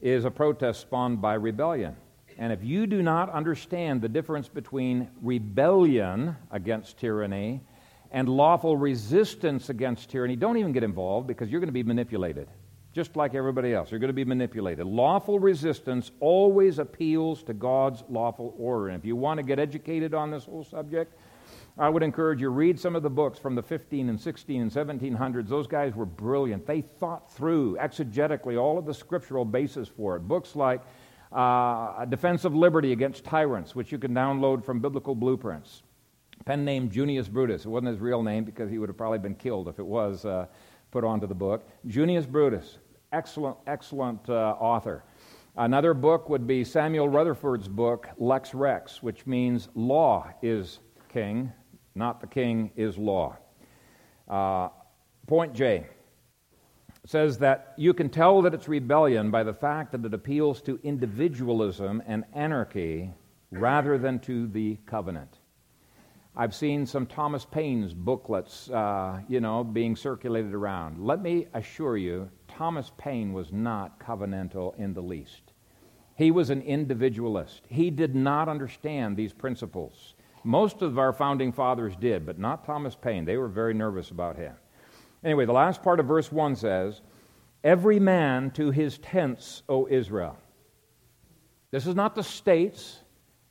[0.00, 1.96] is a protest spawned by rebellion.
[2.36, 7.60] And if you do not understand the difference between rebellion against tyranny
[8.14, 12.46] and lawful resistance against tyranny, don't even get involved because you're going to be manipulated,
[12.92, 13.90] just like everybody else.
[13.90, 14.86] You're going to be manipulated.
[14.86, 18.86] Lawful resistance always appeals to God's lawful order.
[18.86, 21.18] And if you want to get educated on this whole subject,
[21.76, 24.70] I would encourage you read some of the books from the 15 and 16 and
[24.70, 25.48] 1700s.
[25.48, 26.68] Those guys were brilliant.
[26.68, 30.20] They thought through exegetically all of the scriptural basis for it.
[30.20, 30.82] Books like
[31.32, 35.82] uh, Defense of Liberty Against Tyrants, which you can download from Biblical Blueprints
[36.44, 37.64] pen name Junius Brutus.
[37.64, 40.24] It wasn't his real name because he would have probably been killed if it was
[40.24, 40.46] uh,
[40.90, 41.68] put onto the book.
[41.86, 42.78] Junius Brutus,
[43.12, 45.04] excellent, excellent uh, author.
[45.56, 51.52] Another book would be Samuel Rutherford's book, Lex Rex, which means law is king,
[51.94, 53.36] not the king is law.
[54.28, 54.68] Uh,
[55.28, 55.86] point J.
[57.06, 60.80] says that you can tell that it's rebellion by the fact that it appeals to
[60.82, 63.12] individualism and anarchy
[63.52, 65.38] rather than to the covenant.
[66.36, 70.98] I've seen some Thomas Paine's booklets, uh, you know, being circulated around.
[70.98, 75.52] Let me assure you, Thomas Paine was not covenantal in the least.
[76.16, 77.62] He was an individualist.
[77.68, 80.14] He did not understand these principles.
[80.42, 83.24] Most of our founding fathers did, but not Thomas Paine.
[83.24, 84.54] They were very nervous about him.
[85.22, 87.00] Anyway, the last part of verse 1 says,
[87.62, 90.36] Every man to his tents, O Israel.
[91.70, 92.98] This is not the states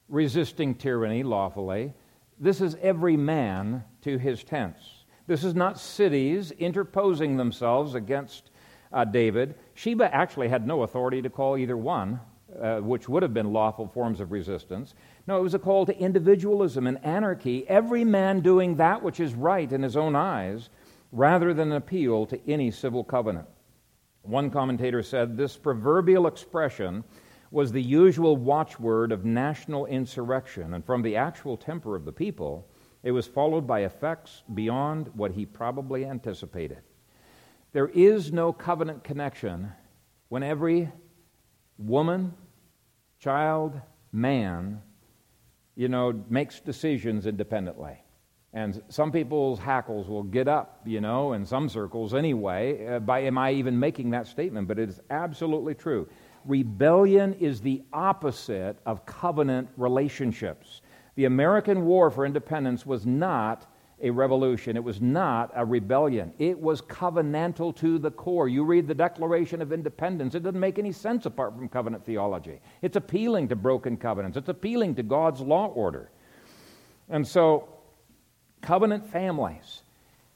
[0.07, 1.93] resisting tyranny lawfully.
[2.39, 5.05] This is every man to his tents.
[5.27, 8.51] This is not cities interposing themselves against
[8.91, 9.55] uh, David.
[9.73, 12.19] Sheba actually had no authority to call either one,
[12.61, 14.93] uh, which would have been lawful forms of resistance.
[15.25, 19.33] No, it was a call to individualism and anarchy, every man doing that which is
[19.33, 20.69] right in his own eyes,
[21.11, 23.47] rather than an appeal to any civil covenant.
[24.23, 27.03] One commentator said this proverbial expression
[27.53, 32.67] was the usual watchword of national insurrection, and from the actual temper of the people,
[33.03, 36.81] it was followed by effects beyond what he probably anticipated.
[37.71, 39.71] There is no covenant connection
[40.29, 40.91] when every
[41.77, 42.33] woman,
[43.19, 43.79] child,
[44.11, 44.81] man,
[45.75, 47.99] you know, makes decisions independently.
[48.51, 53.21] And some people's hackles will get up, you know, in some circles anyway, uh, by
[53.21, 54.67] am I even making that statement?
[54.67, 56.07] But it is absolutely true.
[56.45, 60.81] Rebellion is the opposite of covenant relationships.
[61.15, 63.67] The American War for Independence was not
[64.01, 64.75] a revolution.
[64.75, 66.33] It was not a rebellion.
[66.37, 68.49] It was covenantal to the core.
[68.49, 72.59] You read the Declaration of Independence, it doesn't make any sense apart from covenant theology.
[72.81, 76.11] It's appealing to broken covenants, it's appealing to God's law order.
[77.09, 77.69] And so,
[78.61, 79.82] covenant families,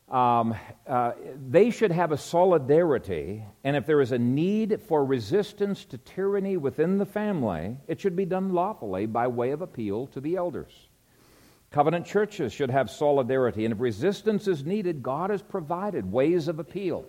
[0.09, 0.55] um,
[0.87, 1.11] uh,
[1.49, 6.55] they should have a solidarity, and if there is a need for resistance to tyranny
[6.55, 10.87] within the family, it should be done lawfully by way of appeal to the elders.
[11.71, 16.59] Covenant churches should have solidarity, and if resistance is needed, God has provided ways of
[16.59, 17.03] appeal,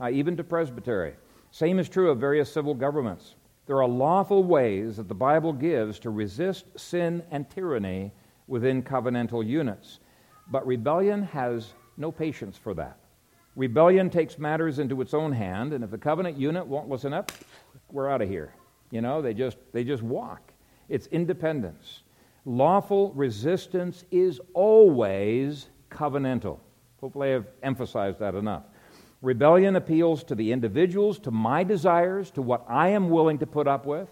[0.00, 1.14] uh, even to presbytery.
[1.50, 3.34] Same is true of various civil governments.
[3.66, 8.12] There are lawful ways that the Bible gives to resist sin and tyranny
[8.46, 9.98] within covenantal units.
[10.48, 12.98] But rebellion has no patience for that.
[13.56, 17.30] Rebellion takes matters into its own hand, and if the covenant unit won't listen up,
[17.90, 18.54] we're out of here.
[18.90, 20.52] You know, they just, they just walk.
[20.88, 22.02] It's independence.
[22.44, 26.58] Lawful resistance is always covenantal.
[27.00, 28.64] Hopefully, I've emphasized that enough.
[29.22, 33.66] Rebellion appeals to the individuals, to my desires, to what I am willing to put
[33.66, 34.08] up with,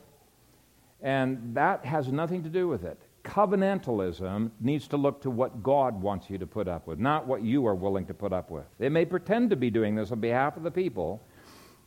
[1.03, 3.01] and that has nothing to do with it.
[3.25, 7.43] Covenantalism needs to look to what God wants you to put up with, not what
[7.43, 8.65] you are willing to put up with.
[8.79, 11.25] They may pretend to be doing this on behalf of the people,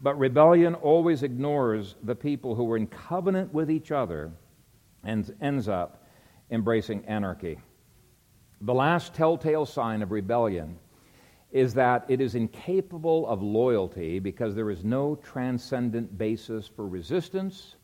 [0.02, 4.32] but rebellion always ignores the people who are in covenant with each other
[5.04, 6.06] and ends up
[6.52, 7.60] embracing anarchy.
[8.62, 10.78] The last telltale sign of rebellion
[11.52, 17.76] is that it is incapable of loyalty because there is no transcendent basis for resistance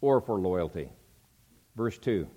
[0.00, 0.90] or for loyalty.
[1.76, 2.28] Verse 2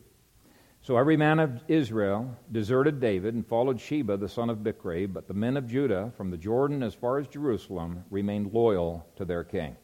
[0.84, 5.28] So every man of Israel deserted David and followed Sheba the son of Bichri, but
[5.28, 9.44] the men of Judah, from the Jordan as far as Jerusalem, remained loyal to their
[9.44, 9.76] king.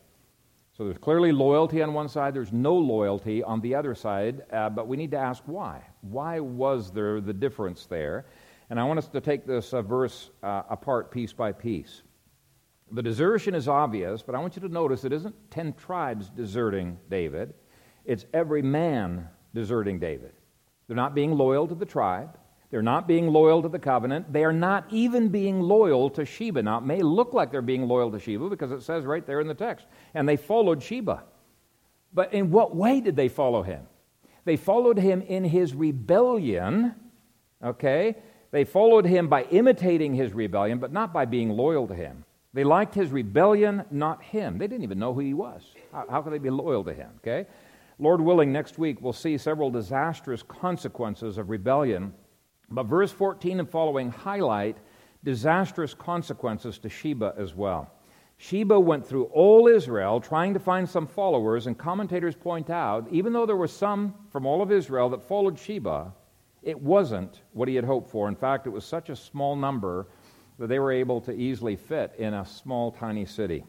[0.75, 4.71] So there's clearly loyalty on one side, there's no loyalty on the other side, uh,
[4.71, 5.83] but we need to ask why.
[6.01, 8.25] Why was there the difference there?
[8.71, 12.01] And I want us to take this uh, verse uh, apart piece by piece.
[12.91, 16.97] The desertion is obvious, but I want you to notice it isn't 10 tribes deserting
[17.07, 17.53] David,
[18.03, 20.33] it's every man deserting David.
[20.87, 22.37] They're not being loyal to the tribe,
[22.69, 24.31] they're not being loyal to the covenant.
[24.33, 26.61] They are not even being loyal to Sheba.
[26.63, 29.39] Now, it may look like they're being loyal to Sheba because it says right there
[29.39, 31.23] in the text, and they followed Sheba.
[32.13, 33.83] But in what way did they follow him?
[34.43, 36.95] They followed him in his rebellion,
[37.63, 38.15] okay?
[38.51, 42.23] They followed him by imitating his rebellion, but not by being loyal to him.
[42.53, 44.57] They liked his rebellion, not him.
[44.57, 45.61] They didn't even know who he was.
[45.91, 47.45] How, how could they be loyal to him, okay?
[47.99, 52.13] Lord willing, next week we'll see several disastrous consequences of rebellion
[52.69, 54.77] but verse 14 and following highlight
[55.23, 57.91] disastrous consequences to Sheba as well.
[58.37, 63.33] Sheba went through all Israel trying to find some followers, and commentators point out, even
[63.33, 66.13] though there were some from all of Israel that followed Sheba,
[66.61, 68.27] it wasn't what he had hoped for.
[68.27, 70.07] In fact, it was such a small number
[70.59, 73.63] that they were able to easily fit in a small, tiny city.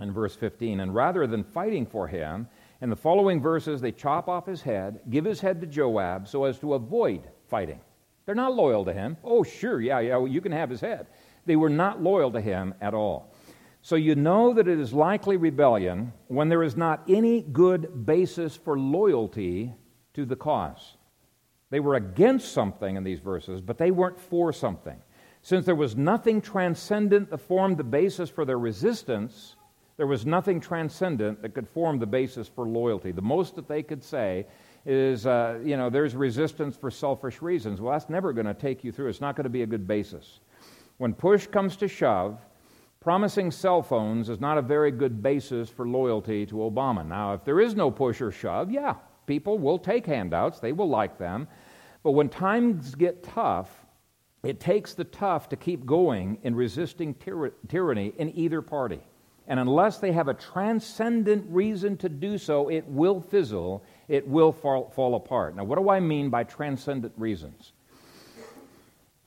[0.00, 2.48] In verse 15, and rather than fighting for him,
[2.82, 6.44] in the following verses, they chop off his head, give his head to Joab so
[6.44, 7.80] as to avoid fighting.
[8.26, 9.16] They're not loyal to him.
[9.22, 11.06] Oh, sure, yeah, yeah, well, you can have his head.
[11.46, 13.32] They were not loyal to him at all.
[13.82, 18.56] So you know that it is likely rebellion when there is not any good basis
[18.56, 19.72] for loyalty
[20.14, 20.96] to the cause.
[21.70, 25.00] They were against something in these verses, but they weren't for something.
[25.40, 29.54] Since there was nothing transcendent that formed the basis for their resistance,
[30.02, 33.12] there was nothing transcendent that could form the basis for loyalty.
[33.12, 34.46] The most that they could say
[34.84, 37.80] is, uh, you know, there's resistance for selfish reasons.
[37.80, 39.10] Well, that's never going to take you through.
[39.10, 40.40] It's not going to be a good basis.
[40.98, 42.40] When push comes to shove,
[42.98, 47.06] promising cell phones is not a very good basis for loyalty to Obama.
[47.06, 48.94] Now, if there is no push or shove, yeah,
[49.28, 51.46] people will take handouts, they will like them.
[52.02, 53.70] But when times get tough,
[54.42, 59.00] it takes the tough to keep going in resisting tyr- tyranny in either party.
[59.48, 64.52] And unless they have a transcendent reason to do so, it will fizzle, it will
[64.52, 65.56] fall, fall apart.
[65.56, 67.72] Now, what do I mean by transcendent reasons?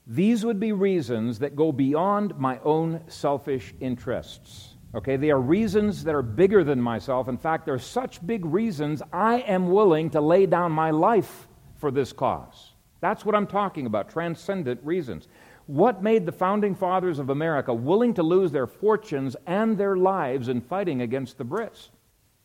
[0.06, 4.76] These would be reasons that go beyond my own selfish interests.
[4.94, 7.28] Okay, they are reasons that are bigger than myself.
[7.28, 11.90] In fact, they're such big reasons, I am willing to lay down my life for
[11.90, 12.72] this cause.
[13.00, 15.28] That's what I'm talking about transcendent reasons.
[15.66, 20.48] What made the founding fathers of America willing to lose their fortunes and their lives
[20.48, 21.88] in fighting against the Brits?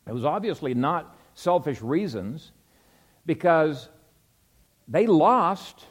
[0.06, 2.50] It was obviously not selfish reasons
[3.24, 3.88] because
[4.88, 5.86] they lost,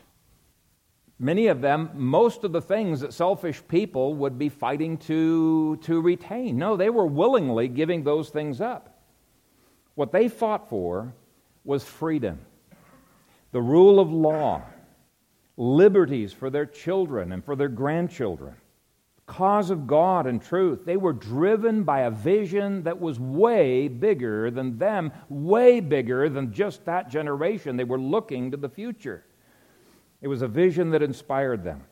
[1.17, 6.01] many of them, most of the things that selfish people would be fighting to, to
[6.01, 6.57] retain.
[6.57, 8.99] No, they were willingly giving those things up.
[9.95, 11.13] What they fought for
[11.63, 12.39] was freedom
[13.53, 14.61] the rule of law,
[15.61, 18.55] liberties for their children and for their grandchildren,
[19.27, 20.85] cause of God and truth.
[20.85, 26.51] They were driven by a vision that was way bigger than them, way bigger than
[26.51, 27.77] just that generation.
[27.77, 29.23] They were looking to the future.
[30.21, 31.83] It was a vision that inspired them.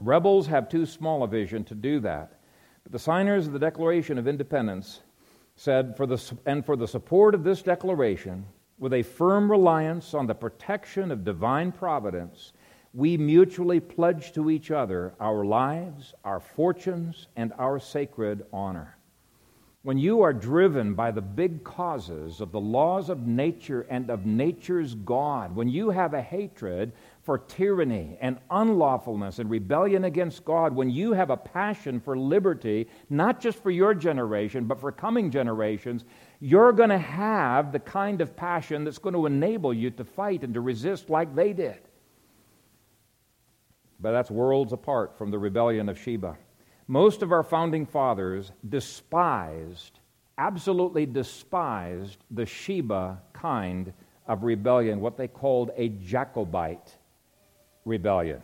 [0.00, 2.40] Rebels have too small a vision to do that.
[2.82, 5.02] But the signers of the Declaration of Independence
[5.54, 8.44] said, for the, and for the support of this declaration,
[8.76, 12.52] with a firm reliance on the protection of divine providence,
[12.94, 18.96] we mutually pledge to each other our lives, our fortunes, and our sacred honor.
[19.82, 24.24] When you are driven by the big causes of the laws of nature and of
[24.24, 26.92] nature's God, when you have a hatred
[27.22, 32.88] for tyranny and unlawfulness and rebellion against God, when you have a passion for liberty,
[33.10, 36.04] not just for your generation, but for coming generations,
[36.40, 40.44] you're going to have the kind of passion that's going to enable you to fight
[40.44, 41.80] and to resist like they did.
[44.00, 46.36] But that's worlds apart from the rebellion of Sheba.
[46.86, 50.00] Most of our founding fathers despised,
[50.36, 53.92] absolutely despised, the Sheba kind
[54.26, 56.96] of rebellion, what they called a Jacobite
[57.84, 58.42] rebellion.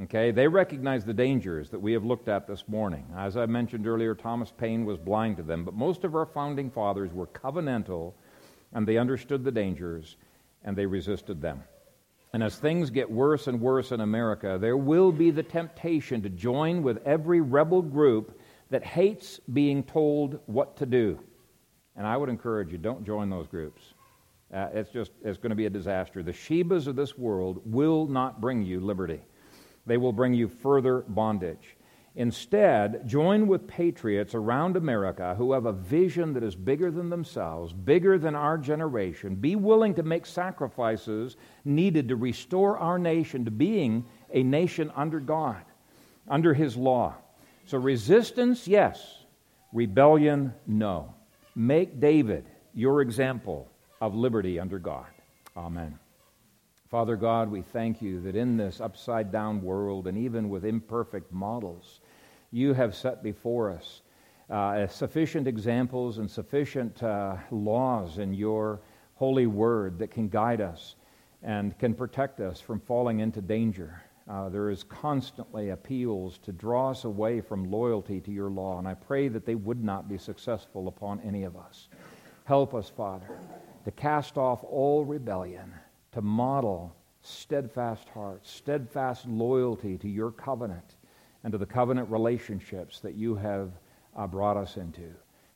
[0.00, 3.04] Okay, they recognize the dangers that we have looked at this morning.
[3.16, 6.70] As I mentioned earlier, Thomas Paine was blind to them, but most of our founding
[6.70, 8.12] fathers were covenantal
[8.72, 10.16] and they understood the dangers
[10.62, 11.64] and they resisted them.
[12.32, 16.28] And as things get worse and worse in America, there will be the temptation to
[16.28, 18.38] join with every rebel group
[18.70, 21.18] that hates being told what to do.
[21.96, 23.94] And I would encourage you don't join those groups.
[24.52, 26.22] Uh, it's just it's going to be a disaster.
[26.22, 29.20] The Shebas of this world will not bring you liberty
[29.88, 31.76] they will bring you further bondage.
[32.18, 37.72] Instead, join with patriots around America who have a vision that is bigger than themselves,
[37.72, 39.36] bigger than our generation.
[39.36, 44.04] Be willing to make sacrifices needed to restore our nation to being
[44.34, 45.62] a nation under God,
[46.26, 47.14] under His law.
[47.66, 49.22] So, resistance, yes.
[49.72, 51.14] Rebellion, no.
[51.54, 55.06] Make David your example of liberty under God.
[55.56, 55.96] Amen.
[56.90, 61.30] Father God, we thank you that in this upside down world and even with imperfect
[61.30, 62.00] models,
[62.50, 64.02] you have set before us
[64.50, 68.80] uh, sufficient examples and sufficient uh, laws in your
[69.16, 70.96] holy word that can guide us
[71.42, 74.02] and can protect us from falling into danger.
[74.28, 78.86] Uh, there is constantly appeals to draw us away from loyalty to your law, and
[78.86, 81.88] I pray that they would not be successful upon any of us.
[82.44, 83.28] Help us, Father,
[83.84, 85.72] to cast off all rebellion
[86.12, 90.96] to model steadfast hearts, steadfast loyalty to your covenant
[91.44, 93.70] and to the covenant relationships that you have
[94.16, 95.14] uh, brought us into.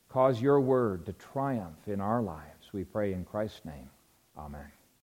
[0.08, 3.88] Cause your word to triumph in our lives, we pray in Christ's name.
[4.36, 4.70] Amen.